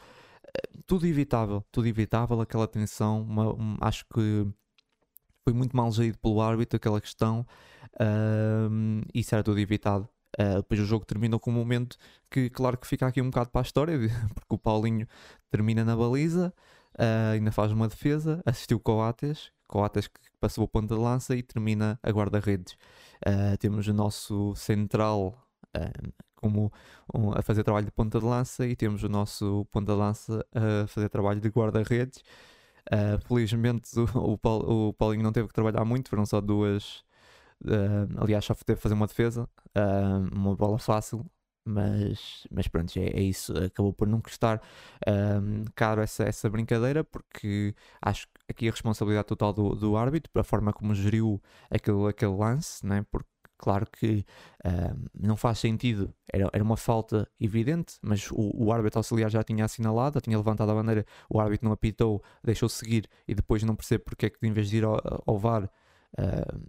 tudo 0.86 1.08
evitável, 1.08 1.64
tudo 1.72 1.88
evitável, 1.88 2.40
aquela 2.42 2.68
tensão, 2.68 3.22
uma, 3.22 3.54
um, 3.54 3.78
acho 3.82 4.06
que 4.14 4.48
foi 5.44 5.54
muito 5.54 5.76
mal 5.76 5.92
gerido 5.92 6.18
pelo 6.20 6.42
árbitro 6.42 6.78
aquela 6.78 7.00
questão, 7.00 7.46
um, 8.70 9.02
isso 9.14 9.34
era 9.34 9.44
tudo 9.44 9.60
evitado. 9.60 10.10
Uh, 10.40 10.58
depois 10.58 10.82
o 10.82 10.86
jogo 10.86 11.06
terminou 11.06 11.40
com 11.40 11.50
um 11.50 11.54
momento 11.54 11.98
que, 12.30 12.50
claro 12.50 12.78
que 12.78 12.86
fica 12.86 13.08
aqui 13.08 13.22
um 13.22 13.30
bocado 13.30 13.50
para 13.52 13.62
a 13.62 13.64
história, 13.64 13.98
porque 14.36 14.54
o 14.54 14.58
Paulinho 14.58 15.08
termina 15.50 15.86
na 15.86 15.96
baliza, 15.96 16.54
uh, 17.00 17.34
ainda 17.34 17.52
faz 17.52 17.72
uma 17.72 17.88
defesa, 17.88 18.42
assistiu 18.46 18.80
Coates, 18.80 19.52
Coates 19.68 20.08
que 20.08 20.20
passou 20.40 20.66
a 20.66 20.68
ponta 20.68 20.94
de 20.94 21.02
lança 21.02 21.36
e 21.36 21.42
termina 21.42 21.98
a 22.04 22.10
guarda-redes. 22.10 22.74
Uh, 23.26 23.58
temos 23.60 23.88
o 23.88 23.94
nosso 23.94 24.54
central 24.56 25.42
como 26.46 26.72
um, 27.14 27.32
a 27.32 27.42
fazer 27.42 27.64
trabalho 27.64 27.88
de 27.88 27.92
ponta 27.92 28.20
de 28.20 28.26
lança 28.26 28.68
e 28.68 28.76
temos 28.76 29.02
o 29.04 29.10
nosso 29.10 29.66
ponta 29.72 29.94
de 29.94 29.98
lança 29.98 30.46
a 30.54 30.86
fazer 30.88 31.10
trabalho 31.10 31.42
de 31.42 31.50
guarda-redes. 31.50 32.24
Uh, 32.94 33.20
felizmente 33.28 33.90
o, 34.00 34.34
o, 34.34 34.38
Paulo, 34.38 34.90
o, 34.90 34.94
Paulinho 34.94 35.24
não 35.24 35.32
teve 35.32 35.48
que 35.48 35.54
trabalhar 35.54 35.84
muito, 35.84 36.08
foram 36.10 36.26
só 36.26 36.40
duas. 36.40 37.04
Uh, 37.64 38.22
aliás, 38.22 38.46
só 38.46 38.54
teve 38.54 38.78
que 38.78 38.84
fazer 38.84 38.94
uma 38.94 39.08
defesa, 39.08 39.50
uh, 39.76 40.36
uma 40.36 40.56
bola 40.56 40.78
fácil, 40.78 41.26
mas, 41.66 42.46
mas 42.52 42.68
pronto, 42.68 42.96
é, 43.00 43.08
é 43.08 43.22
isso. 43.22 43.58
Acabou 43.58 43.92
por 43.92 44.08
não 44.08 44.22
custar 44.22 44.62
um, 45.08 45.64
caro 45.76 46.02
essa, 46.02 46.24
essa 46.26 46.48
brincadeira, 46.48 47.04
porque 47.04 47.74
acho 48.02 48.28
que 48.28 48.34
aqui 48.50 48.68
a 48.68 48.72
responsabilidade 48.72 49.28
total 49.28 49.52
do, 49.52 49.76
do 49.76 49.98
árbitro, 49.98 50.32
a 50.40 50.44
forma 50.44 50.72
como 50.72 50.94
geriu 50.94 51.42
aquele, 51.72 52.08
aquele 52.08 52.36
lance, 52.36 52.86
né? 52.86 53.04
porque 53.10 53.28
Claro 53.58 53.88
que 53.90 54.26
uh, 54.66 55.10
não 55.14 55.38
faz 55.38 55.60
sentido, 55.60 56.14
era, 56.32 56.50
era 56.52 56.64
uma 56.64 56.76
falta 56.76 57.28
evidente, 57.40 57.98
mas 58.02 58.30
o, 58.32 58.52
o 58.54 58.72
árbitro 58.72 59.00
auxiliar 59.00 59.30
já 59.30 59.44
tinha 59.44 59.64
assinalado, 59.64 60.16
já 60.16 60.22
tinha 60.22 60.38
levantado 60.38 60.72
a 60.72 60.76
bandeira, 60.76 61.06
o 61.30 61.40
árbitro 61.40 61.66
não 61.66 61.72
apitou, 61.72 62.22
deixou 62.44 62.68
seguir 62.68 63.08
e 63.28 63.34
depois 63.34 63.64
não 63.64 63.76
percebe 63.76 64.04
porque 64.04 64.26
é 64.26 64.30
que 64.30 64.46
em 64.46 64.52
vez 64.52 64.70
de 64.70 64.78
ir 64.78 64.84
ao, 64.84 65.00
ao 65.26 65.38
VAR 65.38 65.64
uh, 65.64 66.62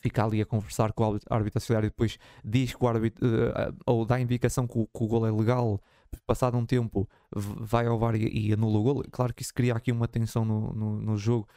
fica 0.00 0.24
ali 0.24 0.42
a 0.42 0.46
conversar 0.46 0.92
com 0.92 1.14
o 1.14 1.18
árbitro 1.30 1.58
auxiliar 1.58 1.84
e 1.84 1.88
depois 1.88 2.18
diz 2.44 2.74
que 2.74 2.84
o 2.84 2.86
árbitro, 2.86 3.26
uh, 3.26 3.74
ou 3.86 4.04
dá 4.04 4.20
indicação 4.20 4.66
que 4.66 4.78
o, 4.78 4.86
que 4.86 5.04
o 5.04 5.06
gol 5.06 5.26
é 5.26 5.32
legal, 5.32 5.80
passado 6.26 6.58
um 6.58 6.66
tempo 6.66 7.08
vai 7.34 7.86
ao 7.86 7.98
VAR 7.98 8.14
e, 8.14 8.48
e 8.48 8.52
anula 8.52 8.78
o 8.78 8.82
gol. 8.82 9.04
Claro 9.10 9.32
que 9.32 9.42
isso 9.42 9.54
cria 9.54 9.74
aqui 9.74 9.90
uma 9.90 10.06
tensão 10.06 10.44
no, 10.44 10.72
no, 10.74 11.00
no 11.00 11.16
jogo. 11.16 11.48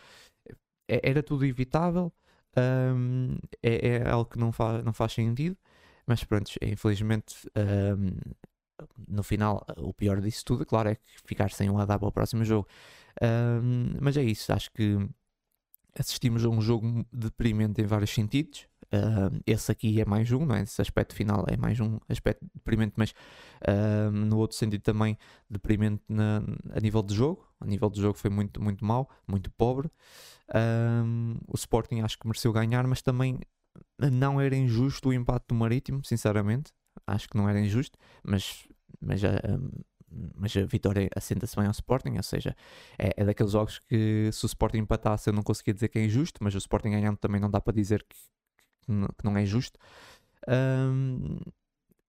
É, 0.88 1.10
era 1.10 1.22
tudo 1.22 1.46
evitável 1.46 2.12
um, 2.58 3.38
é, 3.62 3.88
é, 3.88 4.10
algo 4.10 4.30
que 4.30 4.40
não 4.40 4.52
faz, 4.52 4.84
não 4.84 4.94
faz 4.94 5.14
sentido, 5.14 5.58
mas 6.06 6.24
pronto, 6.24 6.52
infelizmente 6.62 7.50
um, 7.56 8.12
no 9.08 9.24
final, 9.24 9.66
o 9.78 9.94
pior 9.94 10.22
disso 10.22 10.44
tudo, 10.46 10.66
claro, 10.66 10.90
é 10.90 10.98
ficar 11.24 11.52
sem 11.52 11.70
um 11.70 11.76
radar 11.76 12.00
para 12.00 12.08
o 12.08 12.12
próximo 12.12 12.44
jogo. 12.44 12.68
Um, 13.22 13.98
mas 14.02 14.18
é 14.18 14.24
isso, 14.24 14.52
acho 14.54 14.72
que 14.72 14.98
assistimos 15.98 16.46
a 16.46 16.50
um 16.50 16.62
jogo 16.62 17.06
deprimente 17.12 17.82
em 17.82 17.86
vários 17.86 18.12
sentidos. 18.12 18.68
Uh, 18.94 19.42
esse 19.48 19.72
aqui 19.72 20.02
é 20.02 20.06
mais 20.06 20.32
um, 20.32 20.46
não 20.46 20.56
é? 20.56 20.64
Esse 20.64 20.82
aspecto 20.82 21.16
final 21.16 21.46
é 21.48 21.56
mais 21.56 21.80
um 21.80 21.98
aspecto 22.10 22.46
deprimente, 22.54 22.94
mas 22.98 23.12
uh, 23.62 24.12
no 24.12 24.38
outro 24.38 24.58
sentido 24.58 24.82
também 24.82 25.18
deprimente 25.50 26.04
na, 26.10 26.44
a 26.72 26.80
nível 26.80 27.02
de 27.02 27.16
jogo. 27.16 27.48
A 27.60 27.66
nível 27.66 27.90
de 27.90 28.02
jogo 28.02 28.18
foi 28.18 28.30
muito, 28.30 28.62
muito 28.62 28.84
mau, 28.84 29.10
muito 29.28 29.50
pobre. 29.52 29.88
Uh, 30.50 31.38
o 31.48 31.56
Sporting 31.56 32.02
acho 32.02 32.18
que 32.18 32.28
mereceu 32.28 32.52
ganhar, 32.52 32.86
mas 32.86 33.02
também 33.02 33.40
não 34.12 34.42
era 34.42 34.56
injusto 34.56 35.10
o 35.10 35.14
empate 35.14 35.46
do 35.48 35.56
Marítimo, 35.56 36.04
sinceramente. 36.04 36.72
Acho 37.08 37.30
que 37.30 37.38
não 37.38 37.48
era 37.48 37.60
injusto, 37.60 37.98
mas, 38.24 38.68
mas 39.00 39.22
mas 40.36 40.56
a 40.58 40.66
vitória 40.66 41.10
assenta-se 41.16 41.56
bem 41.56 41.66
ao 41.66 41.72
Sporting, 41.72 42.18
ou 42.18 42.24
seja, 42.24 42.56
é, 42.98 43.14
é, 43.16 43.26
daqueles 43.26 43.54
jogos 43.54 43.80
que 43.80 44.30
se 44.32 44.46
o 44.46 44.48
Sporting 44.48 44.80
empatasse 44.80 45.30
eu 45.30 45.34
não 45.34 45.42
conseguia 45.42 45.74
dizer 45.74 45.88
que 45.88 46.00
é 46.00 46.06
injusto, 46.06 46.44
mas 46.44 46.54
o 46.54 46.58
Sporting 46.58 46.92
ganhando 46.92 47.18
também 47.18 47.40
não 47.40 47.50
dá 47.50 47.62
para 47.62 47.74
dizer 47.74 48.04
que, 48.04 48.18
que 49.18 49.26
não 49.26 49.38
é 49.38 49.46
justo. 49.46 49.78
Um, 50.48 51.38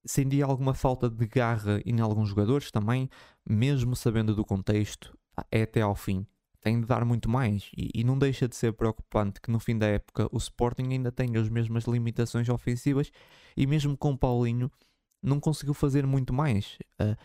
senti 0.04 0.42
alguma 0.42 0.74
falta 0.74 1.08
de 1.08 1.26
garra 1.26 1.80
em 1.84 2.00
alguns 2.00 2.28
jogadores 2.28 2.70
também, 2.70 3.08
mesmo 3.46 3.94
sabendo 3.94 4.34
do 4.34 4.44
contexto, 4.44 5.16
é 5.50 5.62
até 5.62 5.80
ao 5.80 5.94
fim. 5.94 6.26
Tem 6.60 6.80
de 6.80 6.86
dar 6.86 7.04
muito 7.04 7.28
mais 7.28 7.70
e, 7.76 7.90
e, 7.92 8.04
não 8.04 8.16
deixa 8.16 8.46
de 8.46 8.54
ser 8.54 8.72
preocupante 8.72 9.40
que 9.40 9.50
no 9.50 9.58
fim 9.58 9.76
da 9.76 9.86
época 9.86 10.28
o 10.30 10.38
Sporting 10.38 10.92
ainda 10.92 11.10
tenha 11.10 11.40
as 11.40 11.48
mesmas 11.48 11.84
limitações 11.84 12.48
ofensivas 12.48 13.10
e 13.56 13.66
mesmo 13.66 13.96
com 13.96 14.12
o 14.12 14.18
Paulinho 14.18 14.70
não 15.20 15.40
conseguiu 15.40 15.74
fazer 15.74 16.06
muito 16.06 16.32
mais. 16.32 16.78
Uh, 17.00 17.16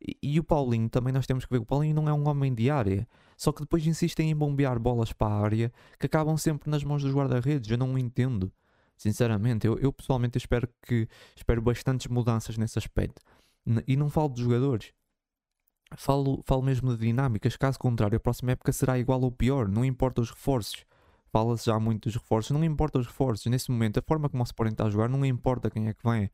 e, 0.00 0.16
e, 0.22 0.40
o 0.40 0.44
Paulinho 0.44 0.88
também 0.88 1.12
nós 1.12 1.26
temos 1.26 1.44
que 1.44 1.52
ver 1.52 1.60
o 1.60 1.64
Paulinho 1.64 1.94
não 1.94 2.08
é 2.08 2.12
um 2.12 2.26
homem 2.28 2.52
de 2.52 2.68
área. 2.68 3.06
Só 3.36 3.52
que 3.52 3.60
depois 3.60 3.86
insistem 3.86 4.30
em 4.30 4.36
bombear 4.36 4.78
bolas 4.78 5.12
para 5.12 5.32
a 5.32 5.40
área 5.40 5.72
que 5.98 6.06
acabam 6.06 6.36
sempre 6.36 6.68
nas 6.70 6.84
mãos 6.84 7.02
dos 7.02 7.14
guarda-redes. 7.14 7.70
Eu 7.70 7.78
não 7.78 7.96
entendo. 7.96 8.52
Sinceramente, 9.00 9.66
eu, 9.66 9.78
eu 9.78 9.90
pessoalmente 9.90 10.36
espero 10.36 10.68
que 10.82 11.08
espero 11.34 11.62
bastantes 11.62 12.06
mudanças 12.08 12.58
nesse 12.58 12.78
aspecto. 12.78 13.22
E 13.86 13.96
não 13.96 14.10
falo 14.10 14.28
de 14.28 14.42
jogadores. 14.42 14.92
Falo, 15.96 16.42
falo 16.44 16.60
mesmo 16.60 16.94
de 16.94 17.06
dinâmicas. 17.06 17.56
Caso 17.56 17.78
contrário, 17.78 18.18
a 18.18 18.20
próxima 18.20 18.52
época 18.52 18.70
será 18.72 18.98
igual 18.98 19.22
ou 19.22 19.32
pior. 19.32 19.66
Não 19.68 19.86
importa 19.86 20.20
os 20.20 20.28
reforços. 20.28 20.84
Fala-se 21.32 21.64
já 21.64 21.80
muito 21.80 22.10
dos 22.10 22.16
reforços. 22.16 22.50
Não 22.50 22.62
importa 22.62 22.98
os 22.98 23.06
reforços. 23.06 23.46
Nesse 23.46 23.70
momento, 23.70 23.98
a 23.98 24.02
forma 24.02 24.28
como 24.28 24.42
o 24.42 24.44
Sporting 24.44 24.72
está 24.72 24.84
a 24.84 24.90
jogar, 24.90 25.08
não 25.08 25.24
importa 25.24 25.70
quem 25.70 25.88
é 25.88 25.94
que 25.94 26.06
vem. 26.06 26.30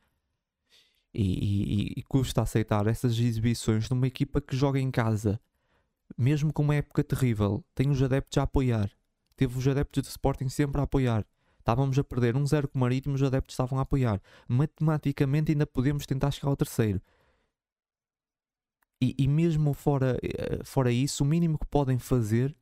E, 1.15 1.23
e, 1.23 1.93
e 1.99 2.03
custa 2.03 2.43
aceitar 2.43 2.89
essas 2.89 3.17
exibições 3.17 3.89
numa 3.89 4.09
equipa 4.09 4.41
que 4.41 4.57
joga 4.57 4.81
em 4.81 4.91
casa, 4.91 5.41
mesmo 6.19 6.53
com 6.53 6.63
uma 6.63 6.75
época 6.75 7.05
terrível. 7.05 7.65
Tem 7.77 7.89
os 7.91 8.03
adeptos 8.03 8.37
a 8.39 8.43
apoiar. 8.43 8.91
Teve 9.37 9.57
os 9.57 9.69
adeptos 9.69 10.03
de 10.03 10.09
Sporting 10.09 10.49
sempre 10.49 10.81
a 10.81 10.85
apoiar. 10.85 11.25
Estávamos 11.67 11.99
a 11.99 12.05
perder 12.05 12.37
1-0 12.37 12.69
com 12.69 12.79
o 12.79 12.81
Marítimo, 12.81 13.17
os 13.17 13.23
adeptos 13.25 13.55
estavam 13.55 13.81
a 13.81 13.83
apoiar. 13.83 14.23
Matematicamente 14.47 15.51
ainda 15.51 15.67
podemos 15.67 16.07
tentar 16.07 16.31
chegar 16.31 16.49
ao 16.49 16.57
terceiro. 16.57 17.03
E, 19.03 19.17
e, 19.19 19.27
mesmo 19.27 19.75
fora, 19.75 20.17
eh, 20.23 20.63
fora 20.63 20.93
isso, 20.93 21.25
o 21.25 21.27
mínimo 21.27 21.59
que 21.59 21.67
podem 21.67 21.99
fazer 21.99 22.57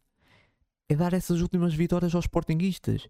é 0.88 0.96
dar 0.96 1.12
essas 1.12 1.42
últimas 1.42 1.74
vitórias 1.74 2.14
aos 2.14 2.24
Sportinguistas 2.24 3.06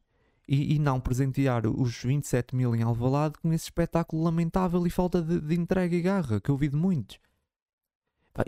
e, 0.49 0.75
e, 0.75 0.79
não 0.81 1.01
presentear 1.01 1.65
os 1.65 2.03
27 2.03 2.57
mil 2.57 2.75
em 2.75 2.83
Alvalade 2.83 3.39
com 3.39 3.53
esse 3.53 3.67
espetáculo 3.67 4.25
lamentável 4.25 4.85
e 4.89 4.91
falta 4.91 5.23
de, 5.23 5.41
de 5.41 5.55
entrega 5.55 5.95
e 5.95 6.03
garra 6.03 6.41
que 6.41 6.51
eu 6.51 6.57
vi 6.57 6.67
de 6.67 6.77
muitos. 6.77 7.21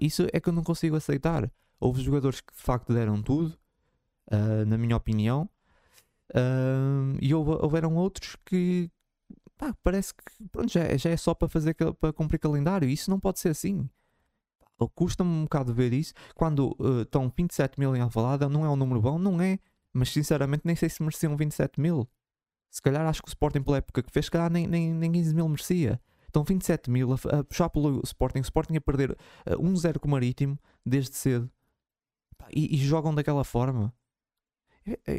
Isso 0.01 0.27
é 0.33 0.41
que 0.41 0.49
eu 0.49 0.53
não 0.53 0.65
consigo 0.65 0.97
aceitar. 0.97 1.49
Houve 1.79 2.03
jogadores 2.03 2.41
que 2.41 2.53
de 2.53 2.61
facto 2.61 2.93
deram 2.93 3.23
tudo, 3.23 3.57
uh, 4.33 4.67
na 4.67 4.77
minha 4.77 4.97
opinião, 4.97 5.49
e 7.21 7.35
houve, 7.35 7.53
houveram 7.53 7.95
outros 7.95 8.37
que 8.45 8.91
pá, 9.57 9.75
parece 9.83 10.15
que 10.15 10.49
pronto, 10.51 10.71
já, 10.73 10.97
já 10.97 11.11
é 11.11 11.17
só 11.17 11.35
para 11.35 11.49
fazer 11.49 11.75
para 11.75 12.13
cumprir 12.13 12.39
calendário. 12.39 12.89
Isso 12.89 13.11
não 13.11 13.21
pode 13.21 13.39
ser 13.39 13.51
assim. 13.51 13.89
Custa-me 14.95 15.31
um 15.31 15.43
bocado 15.45 15.73
ver 15.73 15.93
isso. 15.93 16.13
Quando 16.35 16.77
uh, 16.79 17.03
estão 17.03 17.33
27 17.35 17.81
mil 17.81 17.97
em 17.97 18.01
Alvalade, 18.01 18.47
não 18.47 18.65
é 18.65 18.69
um 18.69 18.77
número 18.77 19.01
bom, 19.01 19.19
não 19.19 19.41
é 19.41 19.59
mas 19.97 20.13
sinceramente 20.13 20.63
nem 20.65 20.77
sei 20.77 20.89
se 20.89 21.03
mereciam 21.03 21.37
27 21.37 21.81
mil. 21.81 22.09
Se 22.71 22.83
calhar 22.83 23.07
acho 23.07 23.23
que 23.23 23.29
o 23.29 23.31
Sporting 23.31 23.63
pela 23.63 23.79
época 23.79 24.03
que 24.03 24.13
fez, 24.13 24.27
se 24.27 24.31
calhar 24.31 24.53
nem, 24.53 24.67
nem, 24.67 24.93
nem 24.93 25.11
15 25.11 25.35
mil 25.35 25.49
merecia. 25.49 26.01
Então 26.29 26.45
27 26.45 26.91
mil 26.91 27.13
a, 27.13 27.39
a 27.39 27.45
puxar 27.45 27.71
pelo 27.71 28.03
Sporting, 28.05 28.41
o 28.41 28.43
Sporting 28.43 28.77
a 28.77 28.81
perder 28.81 29.13
uh, 29.13 29.17
eh, 29.47 29.57
1-0 29.57 29.99
com 29.99 30.09
o 30.09 30.11
Marítimo 30.11 30.59
desde 30.85 31.17
cedo. 31.17 31.51
E, 32.51 32.77
e, 32.77 32.79
jogam 32.79 33.15
daquela 33.15 33.43
forma. 33.43 33.93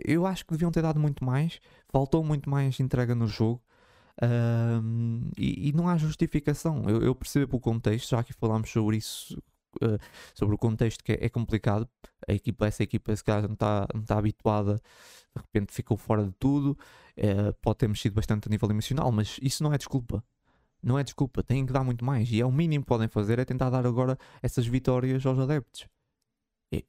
Eu, 0.06 0.26
acho 0.26 0.46
que 0.46 0.52
deviam 0.52 0.72
ter 0.72 0.82
dado 0.82 1.00
muito 1.00 1.24
mais. 1.24 1.60
Faltou 1.90 2.24
muito 2.24 2.50
mais 2.50 2.80
entrega 2.80 3.14
no 3.14 3.28
jogo. 3.28 3.62
Uh, 4.22 5.30
e, 5.38 5.70
e, 5.70 5.74
não 5.74 5.88
há 5.88 5.98
justificação. 5.98 6.84
Eu, 6.90 7.02
eu, 7.02 7.14
percebo 7.14 7.58
o 7.58 7.60
contexto, 7.60 8.10
já 8.10 8.24
que 8.24 8.34
falámos 8.34 8.72
sobre 8.72 8.98
isso 8.98 9.38
uh, 9.84 10.00
sobre 10.34 10.56
o 10.56 10.58
contexto 10.58 11.04
que 11.04 11.14
é, 11.14 11.26
é, 11.26 11.30
complicado. 11.30 11.88
A 12.28 12.34
equipa, 12.34 12.66
essa 12.66 12.84
equipa, 12.84 13.16
se 13.16 13.24
calhar 13.24 13.44
não 13.44 13.54
está, 13.54 13.88
está 13.96 14.18
habituada, 14.18 14.76
de 15.36 15.42
repente 15.42 15.74
ficou 15.74 15.98
fora 15.98 16.24
de 16.26 16.34
tudo. 16.40 16.78
Uh, 17.18 17.54
pode 17.62 17.78
ter 17.78 17.88
mexido 17.88 18.16
bastante 18.16 18.48
a 18.48 18.50
nível 18.50 18.70
emocional, 18.70 19.12
mas 19.12 19.38
isso 19.42 19.64
não 19.64 19.74
é 19.74 19.78
desculpa. 19.78 20.24
Não 20.82 20.98
é 20.98 21.04
desculpa, 21.04 21.44
têm 21.44 21.66
que 21.66 21.74
dar 21.74 21.84
muito 21.84 22.06
mais. 22.06 22.32
E 22.32 22.40
é 22.40 22.46
o 22.46 22.52
mínimo 22.52 22.84
que 22.84 22.88
podem 22.88 23.08
fazer 23.08 23.40
é 23.40 23.46
tentar 23.46 23.70
dar 23.70 23.86
agora 23.86 24.18
essas 24.42 24.66
vitórias 24.68 25.26
aos 25.26 25.40
adeptos. 25.40 25.88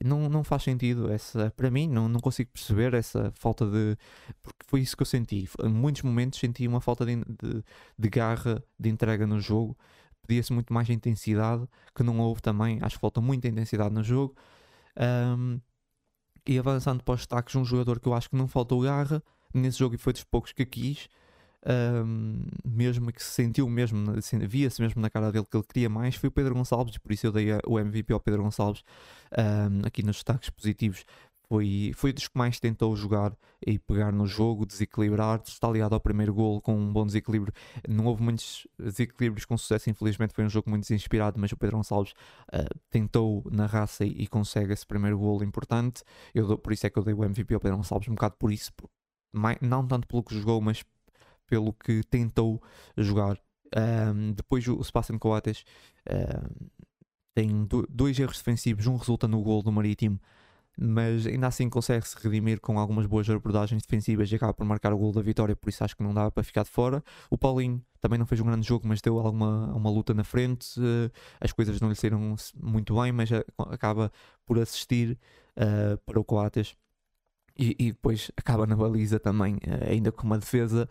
Não, 0.04 0.28
não 0.28 0.42
faz 0.42 0.64
sentido 0.64 1.10
essa, 1.10 1.52
para 1.56 1.70
mim, 1.70 1.88
não, 1.88 2.08
não 2.08 2.18
consigo 2.18 2.50
perceber 2.52 2.94
essa 2.94 3.30
falta 3.34 3.64
de. 3.64 3.96
Porque 4.42 4.64
foi 4.66 4.80
isso 4.80 4.96
que 4.96 5.02
eu 5.02 5.06
senti. 5.06 5.48
Em 5.62 5.68
muitos 5.68 6.02
momentos 6.02 6.40
senti 6.40 6.66
uma 6.66 6.80
falta 6.80 7.06
de, 7.06 7.16
de, 7.16 7.64
de 7.96 8.08
garra, 8.08 8.62
de 8.78 8.88
entrega 8.88 9.26
no 9.26 9.40
jogo 9.40 9.76
pedia-se 10.28 10.52
muito 10.52 10.72
mais 10.72 10.88
intensidade, 10.90 11.66
que 11.94 12.02
não 12.02 12.20
houve 12.20 12.42
também, 12.42 12.78
acho 12.82 12.96
que 12.96 13.00
falta 13.00 13.18
muita 13.20 13.48
intensidade 13.48 13.94
no 13.94 14.04
jogo. 14.04 14.36
Um, 15.36 15.58
e 16.46 16.58
avançando 16.58 17.02
para 17.02 17.14
os 17.14 17.20
destaques, 17.20 17.54
um 17.56 17.64
jogador 17.64 17.98
que 17.98 18.06
eu 18.06 18.14
acho 18.14 18.28
que 18.28 18.36
não 18.36 18.46
faltou 18.46 18.82
garra 18.82 19.22
nesse 19.52 19.78
jogo 19.78 19.94
e 19.94 19.98
foi 19.98 20.12
dos 20.12 20.24
poucos 20.24 20.52
que 20.52 20.64
quis, 20.66 21.08
um, 21.66 22.44
mesmo 22.64 23.12
que 23.12 23.22
se 23.22 23.30
sentiu 23.30 23.68
mesmo, 23.68 24.12
assim, 24.12 24.38
via-se 24.38 24.80
mesmo 24.80 25.00
na 25.00 25.10
cara 25.10 25.32
dele 25.32 25.46
que 25.50 25.56
ele 25.56 25.64
queria 25.66 25.88
mais, 25.88 26.14
foi 26.14 26.28
o 26.28 26.32
Pedro 26.32 26.54
Gonçalves, 26.54 26.98
por 26.98 27.12
isso 27.12 27.26
eu 27.26 27.32
dei 27.32 27.48
o 27.66 27.78
MVP 27.78 28.12
ao 28.12 28.20
Pedro 28.20 28.42
Gonçalves 28.42 28.82
um, 29.36 29.86
aqui 29.86 30.02
nos 30.02 30.16
destaques 30.16 30.50
positivos 30.50 31.04
foi, 31.48 31.92
foi 31.94 32.12
dos 32.12 32.28
que 32.28 32.36
mais 32.36 32.60
tentou 32.60 32.94
jogar 32.94 33.34
e 33.66 33.78
pegar 33.78 34.12
no 34.12 34.26
jogo, 34.26 34.66
desequilibrar, 34.66 35.40
está 35.44 35.66
aliado 35.66 35.94
ao 35.94 36.00
primeiro 36.00 36.34
gol 36.34 36.60
com 36.60 36.76
um 36.76 36.92
bom 36.92 37.06
desequilíbrio. 37.06 37.52
Não 37.88 38.04
houve 38.04 38.22
muitos 38.22 38.66
desequilíbrios 38.78 39.46
com 39.46 39.56
sucesso, 39.56 39.88
infelizmente 39.88 40.34
foi 40.34 40.44
um 40.44 40.48
jogo 40.48 40.68
muito 40.68 40.82
desinspirado, 40.82 41.40
mas 41.40 41.50
o 41.50 41.56
Pedro 41.56 41.78
Gonçalves 41.78 42.12
uh, 42.52 42.78
tentou 42.90 43.42
na 43.50 43.64
raça 43.64 44.04
e, 44.04 44.10
e, 44.10 44.26
consegue 44.26 44.74
esse 44.74 44.86
primeiro 44.86 45.18
gol 45.18 45.42
importante. 45.42 46.02
Eu 46.34 46.46
dou, 46.46 46.58
por 46.58 46.72
isso 46.72 46.86
é 46.86 46.90
que 46.90 46.98
eu 46.98 47.02
dei 47.02 47.14
o 47.14 47.24
MVP 47.24 47.54
ao 47.54 47.60
Pedro 47.60 47.78
Gonçalves, 47.78 48.08
um 48.08 48.14
bocado 48.14 48.36
por 48.38 48.52
isso, 48.52 48.70
por, 48.74 48.90
mais, 49.32 49.56
não 49.62 49.86
tanto 49.86 50.06
pelo 50.06 50.22
que 50.22 50.34
jogou, 50.34 50.60
mas 50.60 50.84
pelo 51.48 51.72
que 51.72 52.04
tentou 52.04 52.62
jogar. 52.96 53.38
Um, 53.76 54.32
depois 54.32 54.66
o, 54.68 54.82
Sebastian 54.82 55.18
Coates 55.18 55.64
uh, 56.08 56.70
tem 57.34 57.64
do, 57.64 57.86
dois 57.88 58.18
erros 58.18 58.38
defensivos, 58.38 58.86
um 58.86 58.96
resulta 58.96 59.26
no 59.26 59.42
gol 59.42 59.62
do 59.62 59.72
Marítimo 59.72 60.20
mas 60.80 61.26
ainda 61.26 61.48
assim 61.48 61.68
consegue 61.68 62.06
se 62.06 62.16
redimir 62.22 62.60
com 62.60 62.78
algumas 62.78 63.04
boas 63.04 63.28
abordagens 63.28 63.82
defensivas 63.82 64.30
e 64.30 64.36
acaba 64.36 64.54
por 64.54 64.64
marcar 64.64 64.92
o 64.92 64.98
gol 64.98 65.10
da 65.10 65.20
vitória, 65.20 65.56
por 65.56 65.68
isso 65.68 65.82
acho 65.82 65.96
que 65.96 66.04
não 66.04 66.14
dá 66.14 66.30
para 66.30 66.44
ficar 66.44 66.62
de 66.62 66.70
fora. 66.70 67.02
O 67.28 67.36
Paulinho 67.36 67.82
também 68.00 68.16
não 68.16 68.24
fez 68.24 68.40
um 68.40 68.44
grande 68.44 68.66
jogo, 68.66 68.86
mas 68.86 69.00
deu 69.00 69.18
alguma 69.18 69.74
uma 69.74 69.90
luta 69.90 70.14
na 70.14 70.22
frente. 70.22 70.78
Uh, 70.78 71.10
as 71.40 71.50
coisas 71.50 71.80
não 71.80 71.88
lhe 71.88 71.96
saíram 71.96 72.36
muito 72.54 72.94
bem, 72.94 73.10
mas 73.10 73.28
acaba 73.58 74.12
por 74.46 74.56
assistir 74.60 75.18
uh, 75.56 75.98
para 76.06 76.20
o 76.20 76.24
Coates. 76.24 76.76
E, 77.58 77.74
e, 77.78 77.92
depois 77.92 78.30
acaba 78.36 78.66
na 78.66 78.76
baliza 78.76 79.18
também, 79.18 79.56
uh, 79.56 79.90
ainda 79.90 80.12
com 80.12 80.24
uma 80.24 80.38
defesa. 80.38 80.88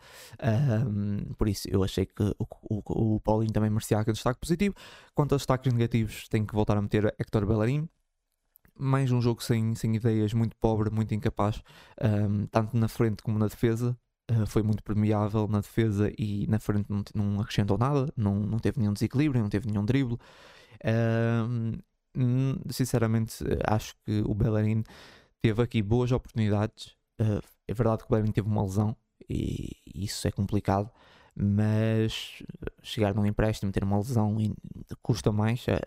por 1.38 1.48
isso 1.48 1.68
eu 1.70 1.84
achei 1.84 2.06
que 2.06 2.22
o, 2.38 2.46
o, 2.70 3.16
o 3.16 3.20
Paulinho 3.22 3.54
também 3.54 3.70
merecia 3.70 3.98
aquele 3.98 4.16
destaque 4.16 4.40
positivo. 4.40 4.76
Quanto 5.16 5.32
aos 5.32 5.42
destaques 5.44 5.72
negativos, 5.72 6.28
tenho 6.28 6.46
que 6.46 6.54
voltar 6.54 6.78
a 6.78 6.82
meter 6.82 7.06
Hector 7.18 7.46
Bellerin 7.46 7.88
mais 8.80 9.12
um 9.12 9.22
jogo 9.22 9.44
sem, 9.44 9.76
sem 9.76 9.96
ideias, 9.96 10.34
muito 10.34 10.56
pobre, 10.58 10.90
muito 10.90 11.14
incapaz, 11.14 11.62
um, 12.02 12.46
tanto 12.48 12.78
na 12.78 12.88
frente 12.88 13.24
como 13.24 13.40
na 13.40 13.48
defesa. 13.48 13.98
Uh, 14.30 14.46
foi 14.46 14.62
muito 14.62 14.84
permeável 14.84 15.48
na 15.48 15.62
defesa 15.62 16.12
e 16.18 16.46
na 16.48 16.60
frente 16.60 16.88
não, 16.90 17.04
não 17.16 17.40
acrescentou 17.42 17.78
nada, 17.78 18.12
não, 18.16 18.36
não 18.36 18.60
teve 18.60 18.80
nenhum 18.80 18.94
desequilíbrio, 18.94 19.42
não 19.42 19.50
teve 19.50 19.68
nenhum 19.68 19.86
drible. 19.86 20.18
Uh, 20.84 21.82
sinceramente, 22.70 23.44
acho 23.66 23.96
que 24.06 24.24
o 24.26 24.34
Bellerin 24.34 24.84
teve 25.42 25.62
aqui 25.62 25.82
boas 25.82 26.12
oportunidades. 26.12 26.96
Uh, 27.20 27.42
é 27.68 27.74
verdade 27.74 28.04
que 28.04 28.06
o 28.06 28.10
Bellerin 28.10 28.32
teve 28.32 28.48
uma 28.48 28.64
lesão 28.64 28.96
e 29.30 29.72
isso 29.94 30.28
é 30.28 30.32
complicado, 30.32 30.92
mas 31.36 32.42
chegar 32.82 33.14
num 33.14 33.26
empréstimo, 33.26 33.72
ter 33.72 33.84
uma 33.84 33.98
lesão 33.98 34.38
custa 35.02 35.32
mais 35.32 35.66
a, 35.68 35.80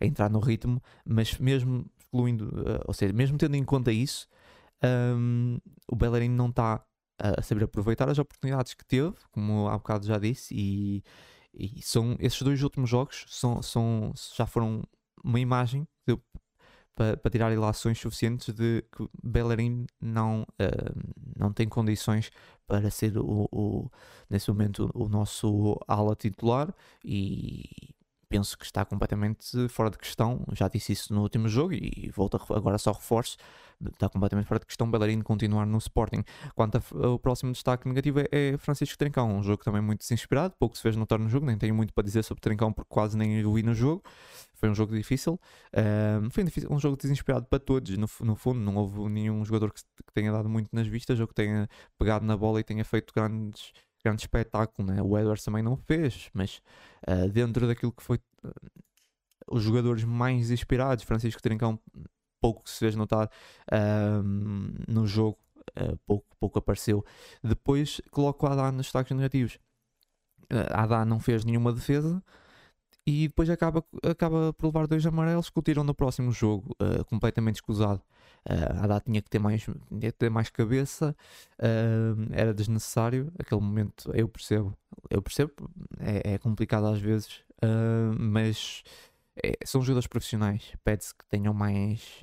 a 0.00 0.06
entrar 0.06 0.28
no 0.28 0.40
ritmo, 0.40 0.82
mas 1.04 1.38
mesmo 1.38 1.86
excluindo, 1.98 2.48
uh, 2.48 2.84
ou 2.86 2.94
seja, 2.94 3.12
mesmo 3.12 3.38
tendo 3.38 3.54
em 3.54 3.64
conta 3.64 3.92
isso, 3.92 4.26
um, 4.84 5.58
o 5.90 5.96
Bellerin 5.96 6.30
não 6.30 6.48
está 6.48 6.84
a 7.18 7.42
saber 7.42 7.64
aproveitar 7.64 8.08
as 8.08 8.18
oportunidades 8.18 8.74
que 8.74 8.84
teve, 8.84 9.14
como 9.32 9.68
há 9.68 9.76
bocado 9.76 10.06
já 10.06 10.18
disse, 10.18 10.54
e, 10.54 11.02
e 11.52 11.82
são 11.82 12.16
esses 12.20 12.40
dois 12.42 12.62
últimos 12.62 12.88
jogos 12.88 13.24
são, 13.28 13.60
são, 13.60 14.12
já 14.36 14.46
foram 14.46 14.84
uma 15.24 15.40
imagem 15.40 15.86
para, 16.98 17.16
para 17.16 17.30
tirar 17.30 17.52
ilações 17.52 17.96
suficientes 18.00 18.52
de 18.52 18.82
que 18.90 19.08
Bellerin 19.22 19.86
não, 20.00 20.42
uh, 20.42 21.12
não 21.36 21.52
tem 21.52 21.68
condições 21.68 22.32
para 22.66 22.90
ser 22.90 23.16
o, 23.16 23.48
o, 23.52 23.88
nesse 24.28 24.50
momento 24.50 24.90
o 24.92 25.08
nosso 25.08 25.80
ala 25.86 26.16
titular 26.16 26.74
e 27.04 27.94
penso 28.28 28.56
que 28.58 28.64
está 28.64 28.84
completamente 28.84 29.68
fora 29.68 29.90
de 29.90 29.98
questão. 29.98 30.44
Já 30.52 30.68
disse 30.68 30.92
isso 30.92 31.14
no 31.14 31.22
último 31.22 31.48
jogo 31.48 31.72
e 31.72 32.10
volto 32.14 32.40
agora 32.52 32.78
só 32.78 32.92
reforço 32.92 33.36
está 33.86 34.08
completamente 34.08 34.46
fora 34.46 34.58
de 34.58 34.66
questão 34.66 34.90
Bellerin 34.90 35.20
continuar 35.20 35.66
no 35.66 35.78
Sporting. 35.78 36.24
Quanto 36.54 36.82
ao 37.02 37.18
próximo 37.18 37.52
destaque 37.52 37.88
negativo 37.88 38.20
é, 38.20 38.28
é 38.32 38.58
Francisco 38.58 38.98
Trincão, 38.98 39.36
um 39.36 39.42
jogo 39.42 39.62
também 39.62 39.80
muito 39.80 40.00
desinspirado, 40.00 40.54
pouco 40.58 40.76
se 40.76 40.82
fez 40.82 40.96
notar 40.96 41.18
no 41.18 41.28
jogo, 41.28 41.46
nem 41.46 41.56
tenho 41.56 41.74
muito 41.74 41.92
para 41.92 42.04
dizer 42.04 42.22
sobre 42.24 42.40
Trincão 42.40 42.72
porque 42.72 42.88
quase 42.88 43.16
nem 43.16 43.44
o 43.44 43.52
vi 43.52 43.62
no 43.62 43.74
jogo. 43.74 44.02
Foi 44.54 44.68
um 44.68 44.74
jogo 44.74 44.92
difícil, 44.92 45.38
um, 46.20 46.30
foi 46.30 46.44
um, 46.68 46.80
jogo 46.80 46.96
desinspirado 46.96 47.46
para 47.46 47.60
todos. 47.60 47.96
No, 47.96 48.08
no 48.22 48.34
fundo, 48.34 48.58
não 48.58 48.74
houve 48.74 49.08
nenhum 49.08 49.44
jogador 49.44 49.72
que, 49.72 49.80
que, 49.80 50.12
tenha 50.12 50.32
dado 50.32 50.48
muito 50.48 50.68
nas 50.72 50.88
vistas 50.88 51.20
ou 51.20 51.28
que 51.28 51.34
tenha 51.34 51.68
pegado 51.96 52.26
na 52.26 52.36
bola 52.36 52.58
e 52.58 52.64
tenha 52.64 52.84
feito 52.84 53.14
grandes, 53.14 53.72
grande 54.02 54.22
espetáculo. 54.22 54.88
Né? 54.88 55.02
O 55.02 55.18
Edwards 55.18 55.44
também 55.44 55.62
não 55.62 55.76
fez, 55.76 56.30
mas 56.32 56.60
uh, 57.08 57.28
dentro 57.28 57.66
daquilo 57.66 57.92
que 57.92 58.02
foi 58.02 58.18
uh, 58.44 58.50
os 59.50 59.62
jogadores 59.62 60.04
mais 60.04 60.50
inspirados, 60.50 61.04
Francisco 61.04 61.42
Trincão 61.42 61.78
pouco 62.40 62.68
se 62.68 62.78
fez 62.78 62.94
notar 62.94 63.30
um, 64.24 64.70
no 64.86 65.06
jogo, 65.06 65.38
uh, 65.80 65.96
pouco, 66.06 66.26
pouco 66.38 66.58
apareceu. 66.58 67.04
Depois 67.42 68.00
coloco 68.10 68.46
a 68.46 68.52
Adá 68.52 68.72
nos 68.72 68.86
destaques 68.86 69.16
negativos. 69.16 69.58
Uh, 70.52 70.72
a 70.72 70.82
Adá 70.82 71.04
não 71.04 71.18
fez 71.18 71.44
nenhuma 71.44 71.72
defesa 71.72 72.22
e 73.08 73.26
depois 73.26 73.48
acaba, 73.48 73.82
acaba 74.02 74.52
por 74.52 74.66
levar 74.66 74.86
dois 74.86 75.06
amarelos 75.06 75.48
que 75.48 75.58
o 75.58 75.62
tiram 75.62 75.82
no 75.82 75.94
próximo 75.94 76.30
jogo, 76.30 76.76
uh, 76.78 77.02
completamente 77.06 77.54
escusado. 77.54 78.02
Uh, 78.46 78.80
a 78.80 78.84
Adá 78.84 79.00
tinha 79.00 79.22
que 79.22 79.30
ter 79.30 79.38
mais, 79.38 79.62
tinha 79.62 80.12
que 80.12 80.18
ter 80.18 80.28
mais 80.28 80.50
cabeça, 80.50 81.16
uh, 81.58 82.28
era 82.32 82.52
desnecessário. 82.52 83.32
Aquele 83.38 83.62
momento 83.62 84.10
eu 84.14 84.28
percebo, 84.28 84.76
eu 85.08 85.22
percebo, 85.22 85.52
é, 85.98 86.34
é 86.34 86.38
complicado 86.38 86.86
às 86.86 87.00
vezes, 87.00 87.36
uh, 87.64 88.14
mas 88.18 88.82
é, 89.42 89.54
são 89.64 89.80
jogadores 89.80 90.06
profissionais, 90.06 90.74
pede-se 90.84 91.14
que 91.14 91.24
tenham 91.30 91.54
mais. 91.54 92.22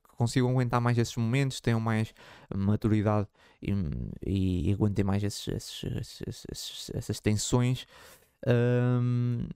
Que 0.00 0.16
consigam 0.16 0.48
aguentar 0.50 0.80
mais 0.80 0.96
esses 0.96 1.14
momentos, 1.16 1.60
tenham 1.60 1.78
mais 1.78 2.14
maturidade 2.54 3.28
e, 3.60 3.72
e, 4.24 4.70
e 4.70 4.72
aguentem 4.72 5.04
mais 5.04 5.22
esses, 5.22 5.46
esses, 5.48 6.22
esses, 6.26 6.90
essas 6.94 7.20
tensões. 7.20 7.86
Um, 8.46 9.48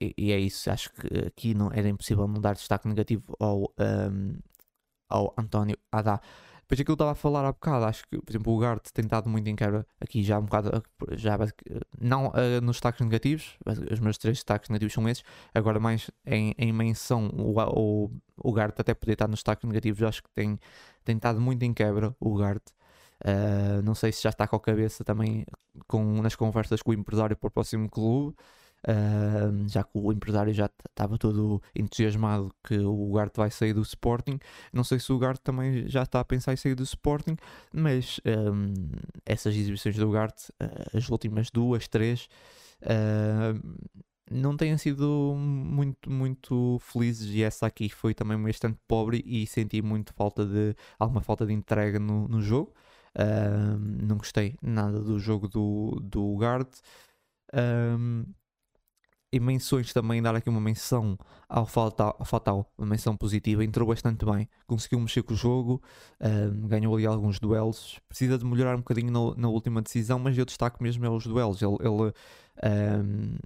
e, 0.00 0.14
e, 0.16 0.32
é 0.32 0.38
isso, 0.38 0.70
acho 0.70 0.90
que 0.92 1.06
aqui 1.26 1.54
não, 1.54 1.70
era 1.72 1.88
impossível 1.88 2.26
não 2.26 2.40
dar 2.40 2.54
destaque 2.54 2.88
negativo 2.88 3.36
ao, 3.38 3.72
um, 3.78 4.34
ao 5.08 5.34
António 5.36 5.76
Adá. 5.92 6.20
Depois 6.70 6.82
aquilo 6.82 6.96
que 6.96 7.02
estava 7.02 7.10
a 7.10 7.14
falar 7.16 7.44
há 7.44 7.50
bocado, 7.52 7.84
acho 7.84 8.04
que, 8.06 8.16
por 8.18 8.30
exemplo, 8.30 8.54
o 8.54 8.58
Gart 8.58 8.90
tem 8.92 9.04
estado 9.04 9.28
muito 9.28 9.48
em 9.48 9.56
quebra 9.56 9.84
aqui 10.00 10.22
já 10.22 10.38
um 10.38 10.44
bocado, 10.44 10.84
já, 11.16 11.36
não 12.00 12.28
uh, 12.28 12.60
nos 12.62 12.76
destaques 12.76 13.00
negativos, 13.04 13.58
os 13.90 13.98
meus 13.98 14.16
três 14.16 14.36
destaques 14.38 14.68
negativos 14.70 14.92
são 14.92 15.08
esses, 15.08 15.24
agora 15.52 15.80
mais 15.80 16.12
em, 16.24 16.54
em 16.56 16.72
menção, 16.72 17.28
o, 17.36 17.58
o, 17.58 18.10
o 18.36 18.52
Gart 18.52 18.78
até 18.78 18.94
poder 18.94 19.14
estar 19.14 19.26
nos 19.26 19.40
destaques 19.40 19.66
negativos, 19.66 20.00
acho 20.04 20.22
que 20.22 20.30
tem, 20.30 20.60
tem 21.04 21.16
estado 21.16 21.40
muito 21.40 21.64
em 21.64 21.74
quebra 21.74 22.14
o 22.20 22.36
Gart. 22.36 22.62
Uh, 23.20 23.82
não 23.82 23.94
sei 23.94 24.12
se 24.12 24.22
já 24.22 24.30
está 24.30 24.46
com 24.46 24.56
a 24.56 24.60
cabeça 24.60 25.04
também 25.04 25.44
com, 25.86 26.22
nas 26.22 26.34
conversas 26.34 26.80
com 26.82 26.90
o 26.90 26.94
empresário 26.94 27.36
para 27.36 27.48
o 27.48 27.50
próximo 27.50 27.88
clube. 27.88 28.36
Uh, 28.88 29.68
já 29.68 29.84
que 29.84 29.90
o 29.92 30.10
empresário 30.10 30.54
já 30.54 30.70
estava 30.88 31.18
todo 31.18 31.62
entusiasmado 31.76 32.50
que 32.64 32.78
o 32.78 33.12
Gart 33.12 33.36
vai 33.36 33.50
sair 33.50 33.74
do 33.74 33.82
Sporting. 33.82 34.38
Não 34.72 34.82
sei 34.84 34.98
se 34.98 35.12
o 35.12 35.18
Gart 35.18 35.38
também 35.42 35.86
já 35.86 36.02
está 36.02 36.20
a 36.20 36.24
pensar 36.24 36.54
em 36.54 36.56
sair 36.56 36.74
do 36.74 36.82
Sporting, 36.82 37.36
mas 37.74 38.20
um, 38.24 38.72
essas 39.26 39.54
exibições 39.54 39.96
do 39.96 40.10
Gart, 40.10 40.48
uh, 40.62 40.96
as 40.96 41.10
últimas 41.10 41.50
duas, 41.50 41.88
três, 41.88 42.26
uh, 42.82 43.60
não 44.30 44.56
têm 44.56 44.78
sido 44.78 45.34
muito, 45.36 46.10
muito 46.10 46.78
felizes 46.80 47.34
e 47.34 47.42
essa 47.42 47.66
aqui 47.66 47.88
foi 47.90 48.14
também 48.14 48.40
bastante 48.40 48.78
pobre 48.88 49.22
e 49.26 49.46
senti 49.46 49.82
muito 49.82 50.14
falta 50.14 50.46
de 50.46 50.74
alguma 50.98 51.20
falta 51.20 51.44
de 51.44 51.52
entrega 51.52 51.98
no, 51.98 52.28
no 52.28 52.40
jogo. 52.40 52.72
Não 53.78 54.16
gostei 54.16 54.56
nada 54.62 55.00
do 55.00 55.18
jogo 55.18 55.48
do, 55.48 56.00
do 56.02 56.36
Gart. 56.36 56.68
Um, 57.52 58.24
e 59.32 59.38
menções 59.38 59.92
também, 59.92 60.20
dar 60.20 60.34
aqui 60.34 60.48
uma 60.48 60.60
menção 60.60 61.16
ao 61.48 61.64
Fatal, 61.64 62.16
Fatal, 62.24 62.68
uma 62.76 62.88
menção 62.88 63.16
positiva, 63.16 63.64
entrou 63.64 63.86
bastante 63.86 64.24
bem, 64.24 64.48
conseguiu 64.66 64.98
mexer 64.98 65.22
com 65.22 65.34
o 65.34 65.36
jogo, 65.36 65.80
um, 66.20 66.66
ganhou 66.66 66.96
ali 66.96 67.06
alguns 67.06 67.38
duelos, 67.38 68.00
precisa 68.08 68.36
de 68.36 68.44
melhorar 68.44 68.74
um 68.74 68.80
bocadinho 68.80 69.12
na, 69.12 69.42
na 69.42 69.48
última 69.48 69.80
decisão, 69.80 70.18
mas 70.18 70.36
eu 70.36 70.44
destaco 70.44 70.82
mesmo 70.82 71.06
é 71.06 71.10
os 71.10 71.24
duelos, 71.24 71.62
ele, 71.62 71.76
ele 71.80 72.12
um, 72.64 73.36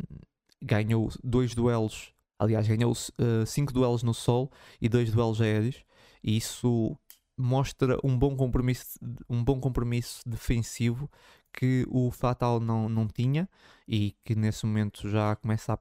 ganhou 0.62 1.10
dois 1.22 1.54
duelos, 1.54 2.14
aliás 2.38 2.66
ganhou 2.66 2.92
uh, 2.92 3.46
cinco 3.46 3.72
duelos 3.72 4.02
no 4.02 4.14
sol 4.14 4.50
e 4.80 4.88
dois 4.88 5.12
duelos 5.12 5.40
aéreos, 5.40 5.84
e 6.22 6.38
isso 6.38 6.96
mostra 7.36 7.98
um 8.04 8.16
bom 8.16 8.36
compromisso, 8.36 8.98
um 9.28 9.42
bom 9.42 9.60
compromisso 9.60 10.20
defensivo 10.26 11.10
que 11.52 11.86
o 11.88 12.10
Fatal 12.10 12.60
não, 12.60 12.88
não 12.88 13.06
tinha 13.06 13.48
e 13.86 14.16
que 14.24 14.34
nesse 14.34 14.66
momento 14.66 15.08
já 15.08 15.36
começa 15.36 15.74
a, 15.74 15.78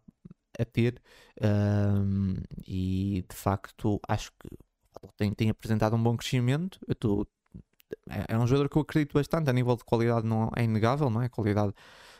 a 0.59 0.65
ter. 0.65 1.01
Um, 1.41 2.35
e 2.67 3.25
de 3.27 3.35
facto 3.35 3.99
acho 4.07 4.31
que 4.39 4.49
tem, 5.17 5.33
tem 5.33 5.49
apresentado 5.49 5.95
um 5.95 6.03
bom 6.03 6.15
crescimento. 6.15 6.79
Eu 6.87 6.95
tô, 6.95 7.27
é, 8.09 8.33
é 8.33 8.37
um 8.37 8.47
jogador 8.47 8.69
que 8.69 8.77
eu 8.77 8.81
acredito 8.81 9.13
bastante, 9.13 9.49
a 9.49 9.53
nível 9.53 9.75
de 9.75 9.83
qualidade 9.83 10.27
não 10.27 10.49
é 10.55 10.63
inegável, 10.63 11.09
não 11.09 11.21
é? 11.21 11.25
A 11.25 11.29
qualidade 11.29 11.73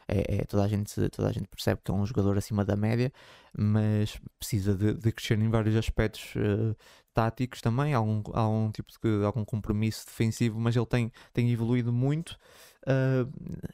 é, 0.08 0.38
é, 0.38 0.46
toda, 0.46 0.64
a 0.64 0.68
gente, 0.68 1.10
toda 1.10 1.30
a 1.30 1.32
gente 1.32 1.48
percebe 1.48 1.82
que 1.84 1.92
é 1.92 1.94
um 1.94 2.06
jogador 2.06 2.38
acima 2.38 2.66
da 2.66 2.76
média, 2.76 3.12
mas 3.58 4.20
precisa 4.38 4.76
de, 4.76 4.94
de 4.94 5.12
crescer 5.12 5.40
em 5.40 5.50
vários 5.50 5.76
aspectos 5.76 6.34
uh, 6.36 6.76
táticos 7.14 7.62
também. 7.62 7.94
Há 7.94 8.02
um, 8.02 8.24
há 8.34 8.48
um 8.48 8.72
tipo 8.72 8.92
de 9.02 9.26
algum 9.26 9.46
compromisso 9.46 10.06
defensivo, 10.06 10.60
mas 10.60 10.76
ele 10.76 10.86
tem, 10.86 11.12
tem 11.34 11.52
evoluído 11.52 11.92
muito. 11.94 12.38
Uh, 12.84 13.32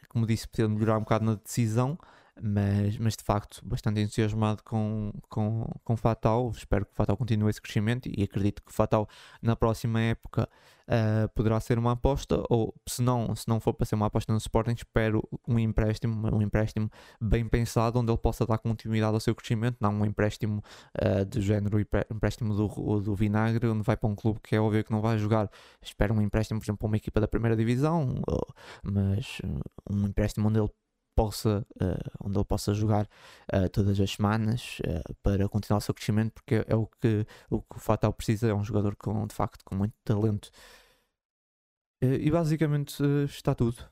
como 0.10 0.28
disse, 0.28 0.47
precisa 0.47 0.69
melhorar 0.69 0.97
um 0.97 1.02
bocado 1.02 1.25
na 1.25 1.36
decisão, 1.36 1.97
mas, 2.41 2.97
mas 2.97 3.15
de 3.15 3.23
facto 3.23 3.62
bastante 3.65 3.99
entusiasmado 3.99 4.63
com, 4.63 5.12
com, 5.30 5.65
com 5.84 5.97
Fatal. 5.97 6.52
Espero 6.52 6.86
que 6.86 6.93
Fatal 6.93 7.17
continue 7.17 7.49
esse 7.49 7.62
crescimento 7.62 8.10
e 8.10 8.23
acredito 8.23 8.62
que 8.63 8.73
Fatal 8.73 9.08
na 9.41 9.56
próxima 9.56 9.99
época 10.02 10.47
uh, 10.89 11.30
poderá 11.36 11.60
ser 11.60 11.78
uma 11.78 11.93
aposta, 11.93 12.43
ou 12.49 12.73
se 12.88 13.02
não, 13.02 13.36
se 13.36 13.47
não 13.47 13.60
for 13.60 13.73
para 13.73 13.86
ser 13.86 13.95
uma 13.95 14.08
aposta 14.08 14.32
no 14.34 14.38
Sporting, 14.38 14.73
espero 14.73 15.23
um 15.47 15.60
empréstimo, 15.60 16.36
um 16.36 16.41
empréstimo 16.41 16.89
bem 17.21 17.47
pensado, 17.47 17.99
onde 17.99 18.12
ele 18.12 18.17
possa 18.17 18.45
dar 18.45 18.58
continuidade 18.58 19.13
ao 19.13 19.19
seu 19.19 19.36
crescimento, 19.36 19.78
não 19.80 19.93
um 19.93 20.06
empréstimo 20.06 20.63
uh, 20.97 21.25
do 21.25 21.41
género 21.41 21.80
empréstimo 21.80 22.54
do, 22.56 23.02
do 23.02 23.15
Vinagre, 23.15 23.67
onde 23.67 23.84
vai 23.84 23.95
para 23.95 24.10
um 24.10 24.15
clube 24.15 24.39
que 24.41 24.56
é 24.56 24.60
óbvio 24.60 24.84
que 24.84 24.91
não 24.91 25.02
vai 25.02 25.17
jogar. 25.17 25.49
Espero 25.82 26.13
um 26.13 26.21
empréstimo, 26.21 26.60
por 26.60 26.65
exemplo, 26.65 26.80
para 26.80 26.88
uma 26.88 26.97
equipa 26.97 27.19
da 27.19 27.28
primeira 27.28 27.56
divisão, 27.56 28.15
mas 28.84 29.41
um 29.89 30.08
empréstimo 30.08 30.47
onde 30.47 30.60
ele 30.60 30.69
possa, 31.19 31.67
uh, 31.82 32.25
onde 32.25 32.38
ele 32.38 32.45
possa 32.45 32.73
jogar 32.73 33.05
uh, 33.53 33.67
todas 33.73 33.99
as 33.99 34.12
semanas 34.12 34.79
uh, 34.79 35.13
para 35.21 35.49
continuar 35.49 35.79
o 35.79 35.82
seu 35.82 35.93
crescimento, 35.93 36.32
porque 36.32 36.63
é 36.65 36.73
o 36.73 36.88
que 36.88 37.27
o, 37.49 37.62
que 37.62 37.75
o 37.75 37.79
Fatal 37.79 38.13
precisa, 38.13 38.47
é 38.47 38.53
um 38.53 38.63
jogador 38.63 38.95
com, 38.95 39.27
de 39.27 39.36
facto 39.36 39.65
com 39.65 39.75
muito 39.75 39.93
talento. 40.05 40.49
e 42.01 42.32
basicamente 42.32 43.03
está 43.25 43.53
tudo 43.53 43.84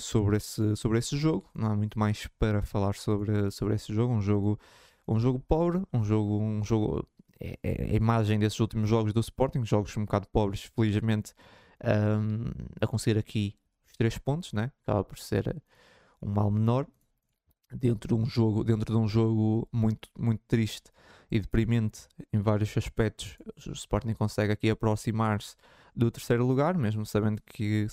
sobre, 0.00 0.36
esse, 0.36 0.74
sobre 0.74 0.98
esse 0.98 1.16
jogo, 1.16 1.48
não 1.54 1.70
há 1.70 1.76
muito 1.76 1.96
mais 1.96 2.26
para 2.40 2.60
falar 2.62 2.96
sobre, 2.96 3.52
sobre 3.52 3.76
esse 3.76 3.94
jogo, 3.94 4.12
um 4.12 4.20
jogo, 4.20 4.58
um 5.06 5.20
jogo 5.20 5.38
pobre, 5.38 5.80
um 5.92 6.02
jogo, 6.02 6.40
um 6.40 6.64
jogo 6.64 7.06
é, 7.40 7.56
é 7.62 7.84
a 7.92 7.94
imagem 7.94 8.36
desses 8.36 8.58
últimos 8.58 8.88
jogos 8.88 9.12
do 9.12 9.20
Sporting, 9.20 9.64
jogos 9.64 9.96
um 9.96 10.04
bocado 10.04 10.26
pobres, 10.26 10.62
felizmente 10.74 11.34
um, 11.84 12.50
a 12.80 12.86
conseguir 12.88 13.16
aqui 13.16 13.54
os 13.86 13.92
três 13.92 14.18
pontos, 14.18 14.52
né? 14.52 14.72
acaba 14.82 15.04
por 15.04 15.18
ser 15.18 15.62
um 16.24 16.30
mal 16.30 16.50
menor 16.50 16.86
dentro 17.72 18.08
de 18.08 18.14
um 18.14 18.24
jogo, 18.24 18.64
dentro 18.64 18.92
de 18.92 18.98
um 18.98 19.08
jogo 19.08 19.68
muito, 19.72 20.08
muito 20.18 20.42
triste 20.46 20.90
e 21.30 21.40
deprimente 21.40 22.06
em 22.32 22.38
vários 22.38 22.76
aspectos. 22.76 23.36
O 23.66 23.72
Sporting 23.72 24.14
consegue 24.14 24.52
aqui 24.52 24.70
aproximar-se 24.70 25.56
do 25.94 26.10
terceiro 26.10 26.46
lugar, 26.46 26.76
mesmo 26.76 27.04
sabendo 27.04 27.40
que, 27.44 27.86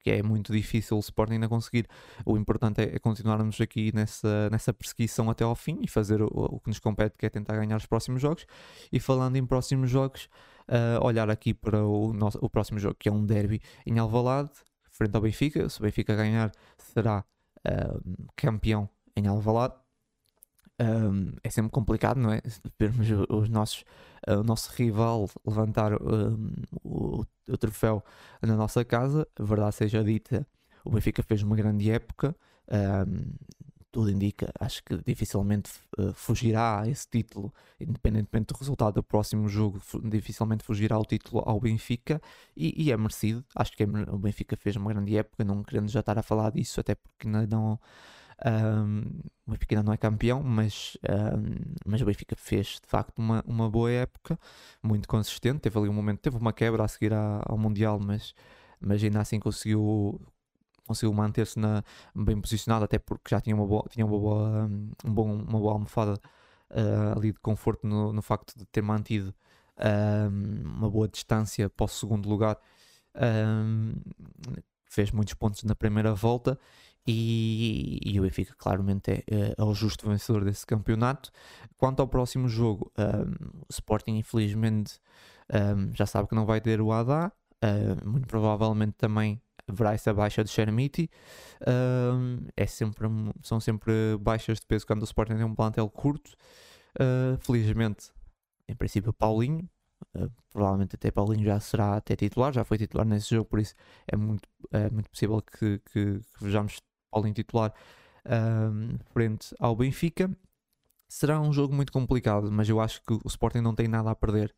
que 0.00 0.10
é 0.10 0.22
muito 0.22 0.52
difícil 0.52 0.96
o 0.96 1.00
Sporting 1.00 1.34
ainda 1.34 1.48
conseguir. 1.48 1.86
O 2.24 2.36
importante 2.36 2.80
é, 2.80 2.96
é 2.96 2.98
continuarmos 2.98 3.60
aqui 3.60 3.92
nessa, 3.94 4.48
nessa 4.50 4.72
perseguição 4.72 5.30
até 5.30 5.44
ao 5.44 5.54
fim 5.54 5.78
e 5.82 5.88
fazer 5.88 6.22
o, 6.22 6.26
o, 6.26 6.60
que 6.60 6.68
nos 6.68 6.78
compete, 6.78 7.16
que 7.18 7.26
é 7.26 7.30
tentar 7.30 7.56
ganhar 7.56 7.76
os 7.76 7.86
próximos 7.86 8.20
jogos. 8.20 8.46
E 8.92 8.98
falando 8.98 9.36
em 9.36 9.46
próximos 9.46 9.90
jogos, 9.90 10.28
uh, 10.68 11.04
olhar 11.04 11.30
aqui 11.30 11.54
para 11.54 11.84
o, 11.84 12.12
nosso, 12.12 12.38
o 12.40 12.48
próximo 12.48 12.78
jogo, 12.78 12.96
que 12.98 13.08
é 13.08 13.12
um 13.12 13.24
derby 13.24 13.60
em 13.86 13.98
Alvalade, 13.98 14.50
frente 14.90 15.14
ao 15.14 15.22
Benfica. 15.22 15.68
Se 15.68 15.78
o 15.80 15.82
Benfica 15.82 16.14
ganhar, 16.14 16.52
será 16.78 17.24
uh, 17.66 18.28
campeão 18.36 18.88
em 19.16 19.26
Alvalade. 19.26 19.74
Um, 20.80 21.32
é 21.42 21.50
sempre 21.50 21.70
complicado, 21.70 22.18
não 22.18 22.32
é? 22.32 22.40
Vermos 22.78 23.06
os 23.28 23.48
nossos, 23.48 23.84
o 24.26 24.42
nosso 24.42 24.72
rival 24.74 25.30
levantar 25.46 25.92
um, 25.94 26.50
o, 26.82 27.24
o, 27.48 27.56
troféu 27.56 28.02
na 28.42 28.56
nossa 28.56 28.84
casa. 28.84 29.26
A 29.38 29.42
verdade 29.42 29.76
seja 29.76 30.02
dita, 30.02 30.46
o 30.84 30.90
Benfica 30.90 31.22
fez 31.22 31.42
uma 31.42 31.54
grande 31.54 31.90
época. 31.90 32.34
Um, 32.70 33.34
tudo 33.94 34.10
indica, 34.10 34.52
acho 34.58 34.82
que 34.82 34.96
dificilmente 35.06 35.70
uh, 35.96 36.12
fugirá 36.14 36.80
a 36.80 36.88
esse 36.88 37.06
título, 37.08 37.54
independentemente 37.80 38.52
do 38.52 38.58
resultado 38.58 38.94
do 38.94 39.04
próximo 39.04 39.48
jogo, 39.48 39.80
dificilmente 40.02 40.64
fugirá 40.64 40.98
o 40.98 41.04
título 41.04 41.44
ao 41.46 41.60
Benfica 41.60 42.20
e, 42.56 42.74
e 42.76 42.90
é 42.90 42.96
merecido. 42.96 43.44
Acho 43.54 43.70
que 43.76 43.84
é, 43.84 43.86
o 43.86 44.18
Benfica 44.18 44.56
fez 44.56 44.74
uma 44.74 44.92
grande 44.92 45.16
época, 45.16 45.44
não 45.44 45.62
querendo 45.62 45.88
já 45.88 46.00
estar 46.00 46.18
a 46.18 46.22
falar 46.24 46.50
disso, 46.50 46.80
até 46.80 46.96
porque 46.96 47.28
ainda 47.28 47.46
não 47.46 47.78
um, 48.44 49.02
o 49.46 49.52
Benfica 49.52 49.76
ainda 49.76 49.84
não 49.84 49.92
é 49.92 49.96
campeão, 49.96 50.42
mas, 50.42 50.98
um, 51.08 51.74
mas 51.86 52.02
o 52.02 52.04
Benfica 52.04 52.34
fez 52.34 52.80
de 52.82 52.88
facto 52.88 53.16
uma, 53.16 53.44
uma 53.46 53.70
boa 53.70 53.92
época, 53.92 54.36
muito 54.82 55.06
consistente. 55.06 55.60
Teve 55.60 55.78
ali 55.78 55.88
um 55.88 55.92
momento, 55.92 56.18
teve 56.18 56.36
uma 56.36 56.52
quebra 56.52 56.82
a 56.82 56.88
seguir 56.88 57.12
à, 57.12 57.42
ao 57.46 57.56
Mundial, 57.56 58.00
mas, 58.04 58.34
mas 58.80 59.04
ainda 59.04 59.20
assim 59.20 59.38
conseguiu, 59.38 60.20
conseguiu 60.86 61.12
manter-se 61.12 61.58
bem 62.14 62.40
posicionado, 62.40 62.84
até 62.84 62.98
porque 62.98 63.30
já 63.30 63.40
tinha 63.40 63.56
uma 63.56 63.66
boa, 63.66 63.84
tinha 63.90 64.04
uma 64.06 64.18
boa, 64.18 64.70
um 65.04 65.14
bom, 65.14 65.32
uma 65.32 65.58
boa 65.58 65.72
almofada 65.72 66.20
uh, 66.70 67.18
ali 67.18 67.32
de 67.32 67.40
conforto 67.40 67.86
no, 67.86 68.12
no 68.12 68.22
facto 68.22 68.56
de 68.56 68.64
ter 68.66 68.82
mantido 68.82 69.34
uma 70.76 70.88
boa 70.88 71.08
distância 71.08 71.68
para 71.68 71.84
o 71.84 71.88
segundo 71.88 72.28
lugar. 72.28 72.56
fez 74.88 75.10
muitos 75.10 75.34
pontos 75.34 75.64
na 75.64 75.74
primeira 75.74 76.14
volta 76.14 76.56
e, 77.06 78.00
e 78.02 78.18
o 78.18 78.22
Benfica 78.22 78.54
claramente 78.56 79.10
é, 79.10 79.24
é, 79.58 79.62
o 79.62 79.74
justo 79.74 80.08
vencedor 80.08 80.44
desse 80.44 80.66
campeonato. 80.66 81.30
Quanto 81.76 82.00
ao 82.00 82.08
próximo 82.08 82.48
jogo, 82.48 82.90
um, 82.98 83.58
o 83.62 83.66
Sporting 83.70 84.16
infelizmente 84.16 84.98
um, 85.52 85.94
já 85.94 86.06
sabe 86.06 86.28
que 86.28 86.34
não 86.34 86.46
vai 86.46 86.60
ter 86.60 86.80
o 86.80 86.88
uh, 86.88 88.08
muito 88.08 88.26
provavelmente 88.26 88.94
também 88.96 89.40
haverá 89.68 89.92
essa 89.92 90.12
baixa 90.12 90.44
de 90.44 90.50
Xeramiti. 90.50 91.10
Um, 91.66 92.46
é 92.56 92.66
sempre, 92.66 93.08
são 93.42 93.60
sempre 93.60 93.92
baixas 94.20 94.60
de 94.60 94.66
peso 94.66 94.86
quando 94.86 95.02
o 95.02 95.04
Sporting 95.04 95.36
tem 95.36 95.44
um 95.44 95.54
plantel 95.54 95.88
curto. 95.88 96.32
Uh, 96.96 97.36
felizmente, 97.40 98.10
em 98.68 98.74
princípio, 98.74 99.12
Paulinho. 99.12 99.68
Uh, 100.14 100.30
provavelmente 100.50 100.96
até 100.96 101.10
Paulinho 101.10 101.44
já 101.44 101.58
será 101.58 101.96
até 101.96 102.14
titular, 102.14 102.52
já 102.52 102.62
foi 102.64 102.78
titular 102.78 103.06
nesse 103.06 103.30
jogo, 103.30 103.46
por 103.46 103.58
isso 103.58 103.74
é 104.06 104.16
muito, 104.16 104.48
é 104.70 104.90
muito 104.90 105.10
possível 105.10 105.40
que, 105.40 105.78
que, 105.78 106.20
que 106.20 106.44
vejamos 106.44 106.80
Paulinho 107.10 107.34
titular 107.34 107.72
frente 109.12 109.54
ao 109.58 109.76
Benfica. 109.76 110.30
Será 111.08 111.40
um 111.40 111.52
jogo 111.52 111.74
muito 111.74 111.92
complicado, 111.92 112.50
mas 112.50 112.68
eu 112.68 112.80
acho 112.80 113.02
que 113.02 113.12
o 113.12 113.26
Sporting 113.26 113.60
não 113.60 113.74
tem 113.74 113.86
nada 113.86 114.10
a 114.10 114.14
perder. 114.14 114.54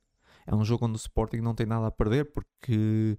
É 0.47 0.55
um 0.55 0.65
jogo 0.65 0.87
onde 0.87 0.95
o 0.95 0.97
Sporting 0.97 1.39
não 1.39 1.55
tem 1.55 1.67
nada 1.67 1.89
a 1.89 1.91
perder 1.91 2.33
porque 2.33 3.19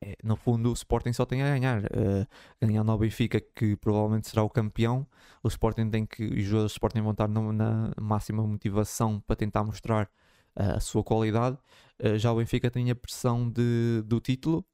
é, 0.00 0.16
no 0.22 0.36
fundo 0.36 0.70
o 0.70 0.72
Sporting 0.72 1.12
só 1.12 1.24
tem 1.24 1.42
a 1.42 1.48
ganhar. 1.48 1.84
Uh, 1.84 2.26
ganhando 2.60 2.90
ao 2.90 2.98
Benfica, 2.98 3.40
que 3.40 3.76
provavelmente 3.76 4.28
será 4.28 4.42
o 4.42 4.50
campeão, 4.50 5.06
o 5.42 5.48
Sporting 5.48 5.90
tem 5.90 6.06
que. 6.06 6.24
Os 6.24 6.44
jogadores 6.44 6.72
do 6.72 6.74
Sporting 6.74 7.02
vão 7.02 7.12
estar 7.12 7.28
no, 7.28 7.52
na 7.52 7.92
máxima 8.00 8.46
motivação 8.46 9.20
para 9.26 9.36
tentar 9.36 9.64
mostrar 9.64 10.08
uh, 10.56 10.76
a 10.76 10.80
sua 10.80 11.02
qualidade. 11.02 11.58
Uh, 12.02 12.18
já 12.18 12.32
o 12.32 12.36
Benfica 12.36 12.70
tem 12.70 12.90
a 12.90 12.94
pressão 12.94 13.48
de, 13.48 14.02
do 14.04 14.20
título 14.20 14.64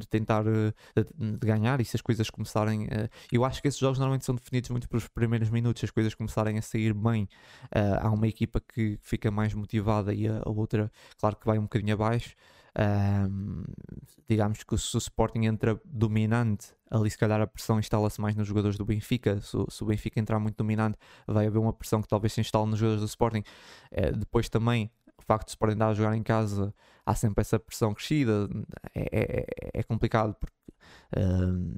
de 0.00 0.08
tentar 0.08 0.44
uh, 0.48 0.74
de 0.96 1.46
ganhar 1.46 1.80
e 1.80 1.84
se 1.84 1.96
as 1.96 2.00
coisas 2.00 2.28
começarem. 2.28 2.88
Eu 3.30 3.44
acho 3.44 3.62
que 3.62 3.68
esses 3.68 3.78
jogos 3.78 4.00
normalmente 4.00 4.24
são 4.24 4.34
definidos 4.34 4.68
muito 4.68 4.88
pelos 4.88 5.06
primeiros 5.06 5.48
minutos, 5.48 5.78
se 5.78 5.86
as 5.86 5.92
coisas 5.92 6.12
começarem 6.12 6.58
a 6.58 6.62
sair 6.62 6.92
bem, 6.92 7.28
há 7.70 8.10
uma 8.10 8.26
equipa 8.26 8.60
que 8.60 8.98
fica 9.00 9.30
mais 9.30 9.54
motivada 9.54 10.12
e 10.12 10.26
a, 10.26 10.42
a 10.44 10.50
outra, 10.50 10.90
claro 11.20 11.36
que 11.36 11.46
vai 11.46 11.56
um 11.56 11.62
bocadinho 11.62 11.94
abaixo. 11.94 12.34
Digamos 14.28 14.62
que 14.64 14.76
se 14.76 14.96
o 14.96 14.98
Sporting 14.98 15.44
entra 15.44 15.80
dominante, 15.84 16.68
ali 16.90 17.10
se 17.10 17.18
calhar 17.18 17.40
a 17.40 17.46
pressão 17.46 17.78
instala-se 17.78 18.20
mais 18.20 18.34
nos 18.34 18.46
jogadores 18.48 18.76
do 18.76 18.84
Benfica. 18.84 19.40
Se, 19.40 19.56
se, 19.68 19.82
o 19.82 19.86
Benfica 19.86 20.18
entrar 20.18 20.38
muito 20.38 20.56
dominante, 20.56 20.98
vai 21.26 21.46
haver 21.46 21.58
uma 21.58 21.72
pressão 21.72 22.02
que 22.02 22.08
talvez 22.08 22.32
se 22.32 22.40
instale 22.40 22.68
nos 22.68 22.78
jogadores 22.78 23.02
do 23.02 23.08
Sporting. 23.08 23.42
depois 24.16 24.48
também 24.48 24.90
o 25.16 25.22
facto 25.22 25.46
de 25.46 25.52
se 25.52 25.56
podem 25.56 25.76
dar 25.76 25.88
a 25.88 25.94
jogar 25.94 26.14
em 26.16 26.22
casa, 26.22 26.74
há 27.06 27.14
sempre 27.14 27.40
essa 27.40 27.58
pressão 27.58 27.94
crescida, 27.94 28.48
é, 28.94 29.46
é, 29.72 29.80
é 29.80 29.82
complicado 29.82 30.34
porque 30.34 30.54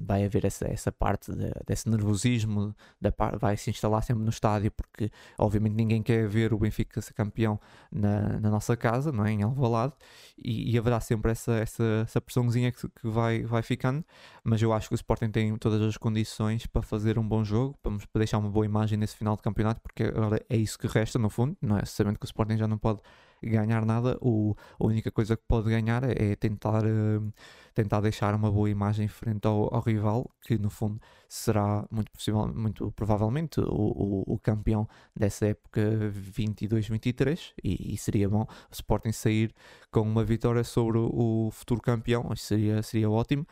vai 0.05 0.25
haver 0.25 0.45
essa, 0.45 0.65
essa 0.67 0.91
parte 0.91 1.31
de, 1.31 1.51
desse 1.65 1.89
nervosismo, 1.89 2.75
da, 2.99 3.13
vai 3.39 3.55
se 3.55 3.69
instalar 3.69 4.03
sempre 4.03 4.23
no 4.23 4.29
estádio, 4.29 4.71
porque 4.71 5.11
obviamente 5.37 5.73
ninguém 5.73 6.01
quer 6.01 6.27
ver 6.27 6.53
o 6.53 6.57
Benfica 6.57 7.01
ser 7.01 7.13
campeão 7.13 7.59
na, 7.91 8.39
na 8.39 8.49
nossa 8.49 8.75
casa, 8.75 9.11
não 9.11 9.25
é? 9.25 9.31
em 9.31 9.43
Alvalade, 9.43 9.93
e, 10.37 10.71
e 10.73 10.77
haverá 10.77 10.99
sempre 10.99 11.31
essa, 11.31 11.53
essa, 11.53 11.83
essa 12.03 12.21
pressãozinha 12.21 12.71
que, 12.71 12.87
que 12.89 13.07
vai, 13.07 13.43
vai 13.43 13.61
ficando, 13.61 14.03
mas 14.43 14.61
eu 14.61 14.73
acho 14.73 14.87
que 14.87 14.95
o 14.95 14.97
Sporting 14.97 15.29
tem 15.29 15.55
todas 15.57 15.81
as 15.81 15.97
condições 15.97 16.65
para 16.65 16.81
fazer 16.81 17.19
um 17.19 17.27
bom 17.27 17.43
jogo, 17.43 17.77
para, 17.81 17.91
para 17.91 18.19
deixar 18.19 18.37
uma 18.37 18.49
boa 18.49 18.65
imagem 18.65 18.97
nesse 18.97 19.15
final 19.15 19.35
de 19.35 19.41
campeonato, 19.41 19.81
porque 19.81 20.03
agora 20.03 20.43
é 20.49 20.57
isso 20.57 20.77
que 20.79 20.87
resta 20.87 21.19
no 21.19 21.29
fundo, 21.29 21.55
não 21.61 21.77
é? 21.77 21.85
Sabendo 21.85 22.17
que 22.17 22.25
o 22.25 22.27
Sporting 22.27 22.57
já 22.57 22.67
não 22.67 22.77
pode 22.77 23.01
ganhar 23.43 23.85
nada, 23.85 24.17
o, 24.21 24.55
a 24.79 24.85
única 24.85 25.11
coisa 25.11 25.35
que 25.37 25.43
pode 25.47 25.69
ganhar 25.69 26.03
é, 26.03 26.31
é 26.31 26.35
tentar, 26.35 26.83
uh, 26.83 27.33
tentar 27.77 28.01
deixar 28.01 28.33
uma 28.33 28.51
boa 28.51 28.67
imagem 28.67 29.07
frente 29.07 29.45
ao, 29.45 29.71
ao, 29.71 29.81
rival, 29.81 30.27
que 30.41 30.57
no 30.57 30.67
fundo 30.67 30.99
será 31.29 31.85
muito, 31.91 32.11
possível, 32.11 32.47
muito 32.47 32.91
provavelmente 32.93 33.59
o, 33.59 33.65
o, 33.65 34.23
o 34.33 34.39
campeão 34.39 34.87
dessa 35.15 35.45
época 35.45 35.79
22-23 36.11 37.53
e, 37.63 37.93
e, 37.93 37.97
seria 37.97 38.27
bom 38.27 38.41
o 38.41 38.73
Sporting 38.73 39.11
sair 39.11 39.53
com 39.91 40.01
uma 40.01 40.23
vitória 40.23 40.63
sobre 40.63 40.97
o, 40.97 41.51
futuro 41.51 41.79
campeão, 41.79 42.35
seria, 42.35 42.81
seria 42.81 43.11
ótimo. 43.11 43.45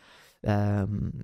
Um, 0.44 1.20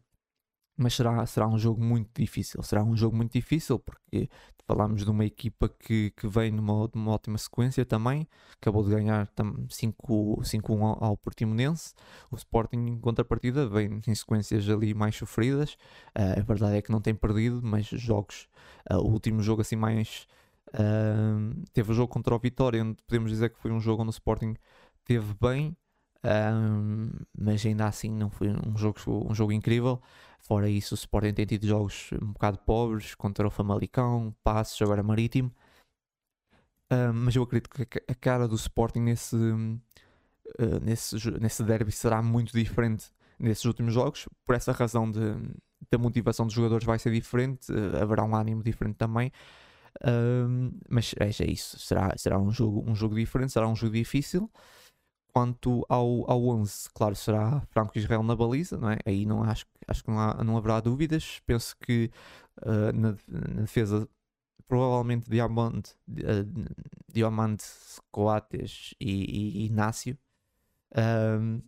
mas 0.77 0.93
será, 0.93 1.25
será 1.25 1.47
um 1.47 1.57
jogo 1.57 1.83
muito 1.83 2.09
difícil. 2.19 2.61
Será 2.61 2.83
um 2.83 2.95
jogo 2.95 3.15
muito 3.15 3.33
difícil 3.33 3.79
porque 3.79 4.29
falámos 4.71 5.03
de 5.03 5.11
uma 5.11 5.25
equipa 5.25 5.67
que, 5.67 6.11
que 6.11 6.27
vem 6.29 6.49
numa, 6.49 6.89
numa 6.95 7.11
ótima 7.11 7.37
sequência 7.37 7.83
também, 7.85 8.25
acabou 8.55 8.85
de 8.85 8.89
ganhar 8.89 9.27
5-1 9.27 10.81
ao, 10.81 11.03
ao 11.03 11.17
Portimonense. 11.17 11.93
O 12.31 12.37
Sporting, 12.37 12.77
em 12.77 12.97
contrapartida, 12.97 13.67
vem 13.67 13.99
em 14.07 14.15
sequências 14.15 14.69
ali 14.69 14.93
mais 14.93 15.13
sofridas. 15.13 15.73
Uh, 16.17 16.39
a 16.39 16.41
verdade 16.41 16.77
é 16.77 16.81
que 16.81 16.89
não 16.89 17.01
tem 17.01 17.13
perdido, 17.13 17.59
mas 17.61 17.85
jogos, 17.85 18.47
uh, 18.89 18.95
o 18.95 19.11
último 19.11 19.43
jogo 19.43 19.61
assim 19.61 19.75
mais. 19.75 20.25
Uh, 20.69 21.61
teve 21.73 21.91
o 21.91 21.93
jogo 21.93 22.07
contra 22.07 22.33
o 22.33 22.39
Vitória, 22.39 22.81
onde 22.81 23.03
podemos 23.03 23.29
dizer 23.29 23.49
que 23.49 23.59
foi 23.59 23.71
um 23.71 23.79
jogo 23.81 24.03
onde 24.03 24.09
o 24.09 24.11
Sporting 24.11 24.55
teve 25.03 25.35
bem, 25.41 25.75
mas 27.37 27.65
ainda 27.65 27.87
assim 27.87 28.11
não 28.11 28.29
foi 28.29 28.47
um 28.47 28.77
jogo, 28.77 28.99
um 29.29 29.33
jogo 29.33 29.51
incrível. 29.51 29.99
Fora 30.41 30.67
isso, 30.69 30.95
o 30.95 30.97
Sporting 30.97 31.33
tem 31.33 31.45
tido 31.45 31.67
jogos 31.67 32.09
um 32.21 32.33
bocado 32.33 32.57
pobres 32.59 33.13
contra 33.15 33.47
o 33.47 33.51
Famalicão, 33.51 34.35
Passos, 34.43 34.81
agora 34.81 35.03
Marítimo. 35.03 35.51
Um, 36.91 37.13
mas 37.13 37.35
eu 37.35 37.43
acredito 37.43 37.69
que 37.69 38.03
a 38.07 38.15
cara 38.15 38.47
do 38.47 38.55
Sporting 38.55 38.99
nesse, 38.99 39.35
uh, 39.35 39.79
nesse, 40.81 41.15
nesse 41.39 41.63
derby 41.63 41.91
será 41.91 42.21
muito 42.21 42.51
diferente 42.51 43.05
nesses 43.39 43.63
últimos 43.65 43.93
jogos. 43.93 44.27
Por 44.45 44.55
essa 44.55 44.71
razão 44.71 45.09
de, 45.09 45.19
da 45.89 45.97
motivação 45.97 46.45
dos 46.45 46.53
jogadores 46.53 46.85
vai 46.85 46.99
ser 46.99 47.11
diferente, 47.11 47.71
uh, 47.71 48.01
haverá 48.01 48.23
um 48.23 48.35
ânimo 48.35 48.63
diferente 48.63 48.95
também. 48.95 49.31
Mas 50.89 51.13
é, 51.19 51.43
é 51.43 51.51
isso, 51.51 51.77
será, 51.77 52.13
será 52.17 52.39
um, 52.39 52.49
jogo, 52.49 52.89
um 52.89 52.95
jogo 52.95 53.13
diferente, 53.13 53.51
será 53.51 53.67
um 53.67 53.75
jogo 53.75 53.93
difícil. 53.93 54.49
Quanto 55.33 55.85
ao, 55.87 56.29
ao 56.29 56.45
11, 56.47 56.89
claro, 56.93 57.15
será 57.15 57.61
Franco 57.69 57.97
Israel 57.97 58.23
na 58.23 58.35
baliza, 58.35 58.77
não 58.77 58.89
é? 58.89 58.97
Aí 59.05 59.25
não 59.25 59.43
acho, 59.43 59.65
acho 59.87 60.03
que 60.03 60.09
não, 60.11 60.19
há, 60.19 60.43
não 60.43 60.57
haverá 60.57 60.79
dúvidas. 60.79 61.41
Penso 61.45 61.75
que 61.79 62.11
uh, 62.61 62.91
na, 62.93 63.15
na, 63.27 63.61
defesa, 63.61 64.07
provavelmente 64.67 65.29
Diamond, 65.29 65.89
uh, 66.09 66.75
Diamante, 67.11 67.65
Coates 68.11 68.93
e, 68.99 69.63
e 69.63 69.65
Inácio. 69.67 70.17
Um, 70.95 71.61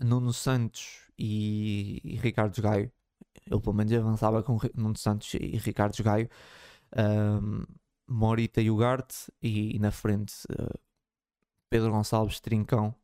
Nuno 0.00 0.32
Santos 0.32 1.02
e, 1.18 2.00
e 2.04 2.16
Ricardo 2.16 2.60
Gaio. 2.60 2.90
Eu 3.46 3.60
pelo 3.60 3.74
menos 3.74 3.92
avançava 3.92 4.42
com 4.42 4.58
Nuno 4.74 4.96
Santos 4.96 5.34
e 5.34 5.56
Ricardo 5.58 6.02
Gaio. 6.02 6.28
Um, 6.96 7.64
Morita 8.06 8.60
e 8.60 8.70
Ugarte 8.70 9.32
e, 9.40 9.76
e 9.76 9.78
na 9.78 9.90
frente 9.90 10.34
uh, 10.50 10.78
Pedro 11.70 11.90
Gonçalves, 11.90 12.40
Trincão 12.40 12.94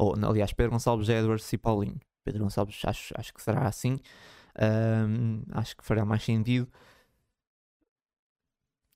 ou 0.00 0.14
aliás, 0.24 0.50
Pedro 0.54 0.72
Gonçalves, 0.72 1.10
Edwards 1.10 1.52
e 1.52 1.58
Paulinho. 1.58 2.00
Pedro 2.24 2.44
Gonçalves 2.44 2.80
acho, 2.86 3.12
acho 3.18 3.34
que 3.34 3.42
será 3.42 3.68
assim. 3.68 4.00
Um, 4.58 5.42
acho 5.52 5.76
que 5.76 5.84
fará 5.84 6.06
mais 6.06 6.22
sentido. 6.22 6.66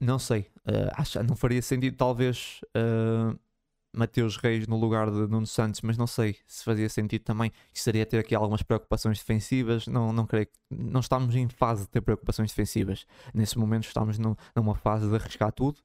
Não 0.01 0.19
sei, 0.19 0.51
uh, 0.67 0.91
acho, 0.95 1.23
não 1.23 1.37
faria 1.37 1.61
sentido 1.61 1.97
talvez 1.97 2.61
uh, 2.77 3.39
Mateus 3.95 4.37
Reis 4.39 4.67
no 4.67 4.77
lugar 4.77 5.11
de 5.11 5.27
Nuno 5.27 5.47
Santos, 5.47 5.83
mas 5.83 5.99
não 5.99 6.07
sei 6.07 6.37
se 6.47 6.65
fazia 6.65 6.89
sentido 6.89 7.23
também. 7.23 7.53
Estaria 7.73 8.07
ter 8.07 8.19
aqui 8.19 8.35
algumas 8.35 8.63
preocupações 8.63 9.19
defensivas. 9.19 9.87
Não, 9.87 10.11
não 10.11 10.27
creio 10.27 10.47
que 10.47 10.53
não 10.71 11.01
estamos 11.01 11.35
em 11.37 11.49
fase 11.49 11.83
de 11.83 11.89
ter 11.89 12.01
preocupações 12.01 12.51
defensivas. 12.51 13.07
Nesse 13.35 13.59
momento 13.59 13.85
estamos 13.85 14.19
no, 14.19 14.37
numa 14.57 14.75
fase 14.75 15.07
de 15.07 15.15
arriscar 15.15 15.53
tudo, 15.53 15.79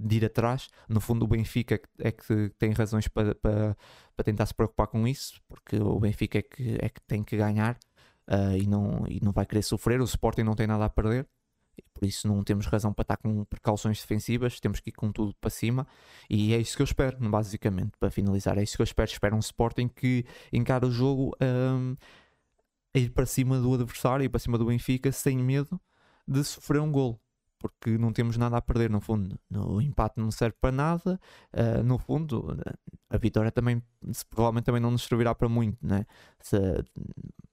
de 0.00 0.16
ir 0.16 0.24
atrás. 0.24 0.68
No 0.88 1.00
fundo, 1.00 1.24
o 1.24 1.28
Benfica 1.28 1.80
é 1.98 2.10
que 2.12 2.50
tem 2.58 2.72
razões 2.72 3.08
para, 3.08 3.34
para, 3.34 3.76
para 4.16 4.24
tentar 4.24 4.46
se 4.46 4.54
preocupar 4.54 4.86
com 4.86 5.06
isso, 5.06 5.40
porque 5.48 5.76
o 5.76 5.98
Benfica 6.00 6.38
é 6.38 6.42
que, 6.42 6.78
é 6.80 6.88
que 6.88 7.00
tem 7.02 7.22
que 7.22 7.36
ganhar 7.36 7.78
uh, 8.28 8.56
e, 8.56 8.66
não, 8.66 9.04
e 9.08 9.20
não 9.22 9.32
vai 9.32 9.46
querer 9.46 9.62
sofrer. 9.62 10.00
O 10.00 10.04
Sporting 10.04 10.42
não 10.42 10.54
tem 10.54 10.66
nada 10.66 10.84
a 10.84 10.90
perder 10.90 11.26
por 11.94 12.06
isso 12.06 12.26
não 12.26 12.42
temos 12.42 12.66
razão 12.66 12.92
para 12.92 13.02
estar 13.02 13.16
com 13.16 13.44
precauções 13.44 14.00
defensivas, 14.00 14.60
temos 14.60 14.80
que 14.80 14.90
ir 14.90 14.92
com 14.92 15.10
tudo 15.12 15.34
para 15.40 15.50
cima 15.50 15.86
e 16.28 16.54
é 16.54 16.58
isso 16.58 16.76
que 16.76 16.82
eu 16.82 16.84
espero, 16.84 17.18
basicamente, 17.28 17.92
para 17.98 18.10
finalizar. 18.10 18.58
É 18.58 18.62
isso 18.62 18.76
que 18.76 18.82
eu 18.82 18.84
espero. 18.84 19.10
Espero 19.10 19.36
um 19.36 19.40
Sporting 19.40 19.88
que 19.88 20.24
encara 20.52 20.86
o 20.86 20.90
jogo 20.90 21.36
um, 21.40 21.96
a 22.94 22.98
ir 22.98 23.10
para 23.10 23.26
cima 23.26 23.58
do 23.60 23.74
adversário, 23.74 24.24
ir 24.24 24.28
para 24.28 24.40
cima 24.40 24.58
do 24.58 24.66
Benfica 24.66 25.12
sem 25.12 25.38
medo 25.38 25.80
de 26.26 26.42
sofrer 26.44 26.80
um 26.80 26.90
gol 26.90 27.20
porque 27.60 27.98
não 27.98 28.12
temos 28.12 28.36
nada 28.38 28.56
a 28.56 28.62
perder 28.62 28.90
no 28.90 29.00
fundo. 29.00 29.38
O 29.54 29.80
empate 29.80 30.18
não 30.18 30.30
serve 30.30 30.56
para 30.58 30.72
nada. 30.72 31.20
Uh, 31.52 31.84
no 31.84 31.98
fundo, 31.98 32.56
a 33.08 33.18
vitória 33.18 33.52
também 33.52 33.82
provavelmente 34.30 34.64
também 34.64 34.80
não 34.80 34.90
nos 34.90 35.02
servirá 35.02 35.34
para 35.34 35.48
muito, 35.48 35.78
né? 35.86 36.06
Se, 36.40 36.56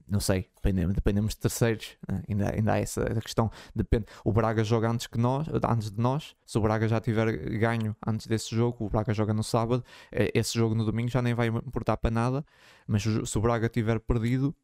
não 0.08 0.18
sei, 0.18 0.48
dependemos, 0.54 0.94
dependemos 0.94 1.34
de 1.34 1.40
terceiros. 1.40 1.98
Né? 2.08 2.22
Ainda, 2.26 2.54
ainda 2.54 2.72
há 2.72 2.78
essa, 2.78 3.02
essa, 3.02 3.20
questão. 3.20 3.50
Depende. 3.74 4.06
O 4.24 4.32
Braga 4.32 4.64
joga 4.64 4.88
antes 4.88 5.06
que 5.06 5.18
nós, 5.18 5.46
antes 5.68 5.90
de 5.90 6.00
nós. 6.00 6.34
Se 6.46 6.56
o 6.56 6.62
Braga 6.62 6.88
já 6.88 6.98
tiver 6.98 7.30
ganho 7.58 7.94
antes 8.06 8.26
desse 8.26 8.54
jogo, 8.56 8.86
o 8.86 8.88
Braga 8.88 9.12
joga 9.12 9.34
no 9.34 9.44
sábado. 9.44 9.84
Eh, 10.10 10.32
esse 10.34 10.54
jogo 10.56 10.74
no 10.74 10.86
domingo 10.86 11.10
já 11.10 11.20
nem 11.20 11.34
vai 11.34 11.48
importar 11.48 11.98
para 11.98 12.10
nada. 12.10 12.44
Mas 12.86 13.02
se 13.02 13.38
o 13.38 13.40
Braga 13.40 13.68
tiver 13.68 14.00
perdido. 14.00 14.54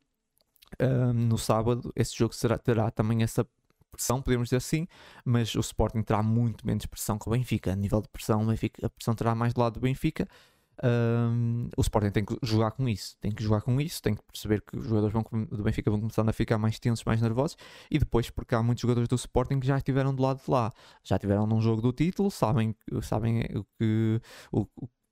Uh, 0.81 1.13
no 1.13 1.39
sábado, 1.39 1.93
esse 1.95 2.17
jogo 2.17 2.35
será, 2.35 2.59
terá 2.59 2.91
também 2.91 3.23
essa 3.23 3.47
pressão, 3.95 4.21
podemos 4.21 4.49
dizer 4.49 4.57
assim, 4.57 4.87
mas 5.25 5.55
o 5.55 5.61
Sporting 5.61 6.03
terá 6.03 6.23
muito 6.23 6.67
menos 6.67 6.87
pressão 6.87 7.19
que 7.19 7.29
o 7.29 7.33
Benfica. 7.33 7.73
A 7.73 7.77
nível 7.77 8.03
de 8.03 8.09
pressão, 8.09 8.47
Benfica, 8.47 8.87
a 8.87 8.91
pressão 8.91 9.15
terá 9.15 9.35
mais 9.35 9.55
do 9.55 9.61
lado 9.61 9.75
do 9.75 9.81
Benfica. 9.81 10.29
Um, 10.83 11.69
o 11.77 11.81
Sporting 11.81 12.11
tem 12.11 12.25
que 12.25 12.37
jogar 12.43 12.73
com 12.73 12.89
isso, 12.89 13.17
tem 13.21 13.31
que 13.31 13.43
jogar 13.43 13.61
com 13.61 13.81
isso, 13.81 14.03
tem 14.03 14.15
que 14.15 14.23
perceber 14.23 14.61
que 14.61 14.77
os 14.77 14.85
jogadores 14.85 15.13
vão, 15.13 15.23
do 15.47 15.63
Benfica 15.63 15.89
vão 15.89 16.01
começando 16.01 16.29
a 16.29 16.33
ficar 16.33 16.59
mais 16.59 16.81
tensos, 16.81 17.05
mais 17.05 17.23
nervosos, 17.23 17.57
e 17.89 17.97
depois 17.97 18.29
porque 18.29 18.57
há 18.57 18.63
muitos 18.63 18.83
jogadores 18.83 19.09
do 19.09 19.15
Sporting 19.15 19.61
que 19.61 19.69
já 19.69 19.77
estiveram 19.77 20.13
do 20.13 20.21
lado 20.21 20.43
de 20.45 20.51
lá, 20.51 20.73
já 21.05 21.15
estiveram 21.15 21.47
num 21.47 21.61
jogo 21.61 21.81
do 21.81 21.93
título, 21.93 22.29
sabem, 22.29 22.75
sabem 23.03 23.43
o 23.55 23.65
que 23.79 24.21
o, 24.51 24.67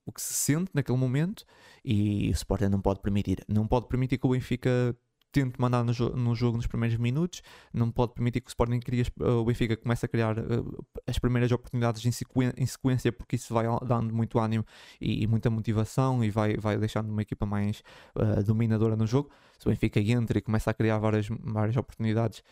o 0.05 0.11
que 0.11 0.21
se 0.21 0.33
sente 0.33 0.71
naquele 0.73 0.97
momento 0.97 1.45
e 1.83 2.29
o 2.29 2.31
Sporting 2.31 2.65
não 2.65 2.81
pode 2.81 2.99
permitir, 2.99 3.43
não 3.47 3.67
pode 3.67 3.87
permitir 3.87 4.17
que 4.17 4.27
o 4.27 4.31
Benfica 4.31 4.95
tente 5.33 5.59
mandar 5.59 5.83
no, 5.83 5.91
jo 5.91 6.09
no, 6.11 6.35
jogo 6.35 6.57
nos 6.57 6.67
primeiros 6.67 6.97
minutos, 6.97 7.41
não 7.73 7.91
pode 7.91 8.13
permitir 8.13 8.39
que 8.39 8.47
o 8.47 8.49
Sporting 8.51 8.79
crie, 8.79 9.03
o 9.19 9.43
Benfica 9.43 9.75
comece 9.75 10.05
a 10.05 10.07
criar 10.07 10.37
uh, 10.37 10.85
as 11.07 11.17
primeiras 11.17 11.51
oportunidades 11.51 12.05
em, 12.05 12.09
em, 12.55 12.65
sequência, 12.65 13.11
porque 13.11 13.35
isso 13.35 13.53
vai 13.53 13.65
dando 13.85 14.13
muito 14.13 14.39
ânimo 14.39 14.63
e, 15.01 15.23
e, 15.23 15.27
muita 15.27 15.49
motivação 15.49 16.23
e 16.23 16.29
vai, 16.29 16.55
vai 16.55 16.77
deixando 16.77 17.09
uma 17.09 17.23
equipa 17.23 17.45
mais 17.45 17.83
uh, 18.15 18.43
dominadora 18.43 18.95
no 18.95 19.07
jogo. 19.07 19.31
Se 19.57 19.67
o 19.67 19.71
Benfica 19.71 19.99
entra 19.99 20.37
e 20.37 20.41
começa 20.41 20.69
a 20.69 20.73
criar 20.73 20.99
várias, 20.99 21.27
várias 21.27 21.75
oportunidades, 21.75 22.43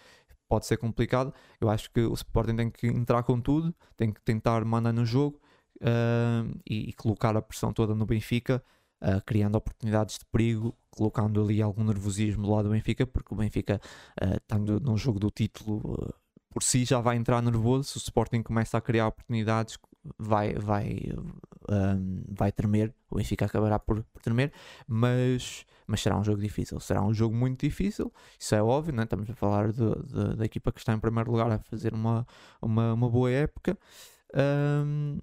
pode 0.50 0.66
ser 0.66 0.78
complicado. 0.78 1.34
Eu 1.62 1.70
acho 1.70 1.92
que 1.92 2.02
o 2.02 2.14
Sporting 2.14 2.56
tem 2.56 2.70
que 2.72 2.88
entrar 2.88 3.22
com 3.24 3.40
tudo, 3.40 3.74
tem 3.96 4.12
que 4.12 4.22
tentar 4.22 4.66
mandar 4.66 4.92
no 4.92 5.06
jogo 5.06 5.40
uh, 5.78 6.60
e, 6.68 6.90
e 6.90 6.94
colocar 6.94 7.38
a 7.38 7.42
pressão 7.42 7.72
toda 7.72 7.94
no 7.94 8.08
Benfica 8.08 8.64
uh, 9.02 9.22
criando 9.26 9.56
oportunidades 9.56 10.20
de 10.20 10.26
perigo, 10.26 10.76
colocando 10.90 11.42
ali 11.44 11.62
algum 11.62 11.84
nervosismo 11.84 12.44
do 12.44 12.52
lado 12.52 12.70
do 12.70 12.72
Benfica, 12.72 13.06
porque 13.06 13.34
o 13.34 13.38
Benfica, 13.38 13.82
uh, 14.22 14.38
estando 14.38 14.80
num 14.80 14.98
jogo 14.98 15.20
do 15.20 15.30
título, 15.30 15.94
uh, 15.94 16.14
por 16.50 16.64
si 16.64 16.86
já 16.86 17.00
vai 17.00 17.16
entrar 17.16 17.42
nervoso. 17.42 17.90
Se 17.90 17.98
o 17.98 18.00
Sporting 18.00 18.44
começa 18.44 18.78
a 18.78 18.82
criar 18.82 19.08
oportunidades, 19.08 19.78
vai, 20.18 20.54
vai, 20.54 21.00
um, 21.70 22.24
vai 22.30 22.52
tremer. 22.52 22.94
O 23.10 23.16
Benfica 23.16 23.46
acabará 23.46 23.80
por, 23.80 24.04
por 24.04 24.22
tremer, 24.22 24.52
mas, 24.88 25.66
mas 25.88 26.02
será 26.02 26.18
um 26.18 26.24
jogo 26.24 26.42
difícil. 26.42 26.80
Será 26.80 27.02
um 27.04 27.14
jogo 27.14 27.36
muito 27.36 27.62
difícil, 27.66 28.12
isso 28.40 28.54
é 28.56 28.62
óbvio. 28.62 28.94
Né? 28.94 29.04
Estamos 29.04 29.30
a 29.30 29.34
falar 29.34 29.72
de, 29.72 29.78
de, 29.80 30.36
da 30.36 30.46
equipa 30.46 30.72
que 30.72 30.80
está 30.80 30.94
em 30.94 31.00
primeiro 31.00 31.32
lugar 31.32 31.52
a 31.52 31.60
fazer 31.60 31.94
uma, 31.94 32.26
uma, 32.62 32.94
uma 32.94 33.10
boa 33.10 33.32
época. 33.32 33.78
Um, 34.34 35.20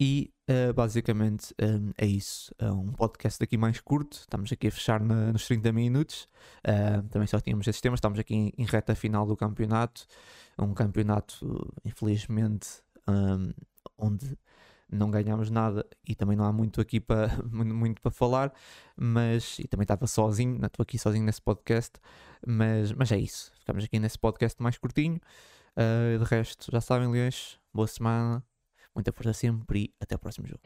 e 0.00 0.32
uh, 0.50 0.72
basicamente 0.72 1.54
um, 1.60 1.92
é 1.96 2.06
isso. 2.06 2.54
É 2.58 2.70
um 2.70 2.92
podcast 2.92 3.38
daqui 3.38 3.56
mais 3.56 3.80
curto. 3.80 4.18
Estamos 4.18 4.50
aqui 4.52 4.68
a 4.68 4.70
fechar 4.70 5.00
na, 5.00 5.32
nos 5.32 5.46
30 5.46 5.72
minutos. 5.72 6.26
Uh, 6.66 7.06
também 7.08 7.26
só 7.26 7.40
tínhamos 7.40 7.66
esses 7.66 7.80
temas. 7.80 7.98
Estamos 7.98 8.18
aqui 8.18 8.34
em, 8.34 8.52
em, 8.58 8.64
reta 8.64 8.94
final 8.94 9.26
do 9.26 9.36
campeonato. 9.36 10.06
Um 10.58 10.74
campeonato, 10.74 11.72
infelizmente, 11.84 12.82
um, 13.08 13.52
onde 13.96 14.36
não 14.90 15.10
ganhamos 15.10 15.50
nada 15.50 15.86
e 16.06 16.14
também 16.14 16.36
não 16.36 16.44
há 16.44 16.52
muito 16.52 16.80
aqui 16.80 17.00
para 17.00 17.28
muito, 17.50 18.02
para 18.02 18.10
falar, 18.10 18.52
mas 18.94 19.58
e 19.58 19.66
também 19.66 19.84
estava 19.84 20.06
sozinho, 20.06 20.58
estou 20.66 20.82
aqui 20.82 20.98
sozinho 20.98 21.24
nesse 21.24 21.40
podcast, 21.40 21.92
mas, 22.46 22.92
mas 22.92 23.10
é 23.10 23.16
isso. 23.18 23.52
Ficamos 23.60 23.84
aqui 23.84 23.98
nesse 23.98 24.18
podcast 24.18 24.62
mais 24.62 24.76
curtinho. 24.76 25.18
Uh, 25.74 26.18
de 26.18 26.24
resto, 26.24 26.70
já 26.70 26.80
sabem, 26.82 27.08
Leões, 27.08 27.58
boa 27.72 27.86
semana 27.86 28.44
Muita 28.94 29.12
força 29.12 29.32
sempre 29.32 29.84
e 29.84 29.94
até 30.00 30.14
o 30.14 30.18
próximo 30.18 30.46
jogo. 30.46 30.60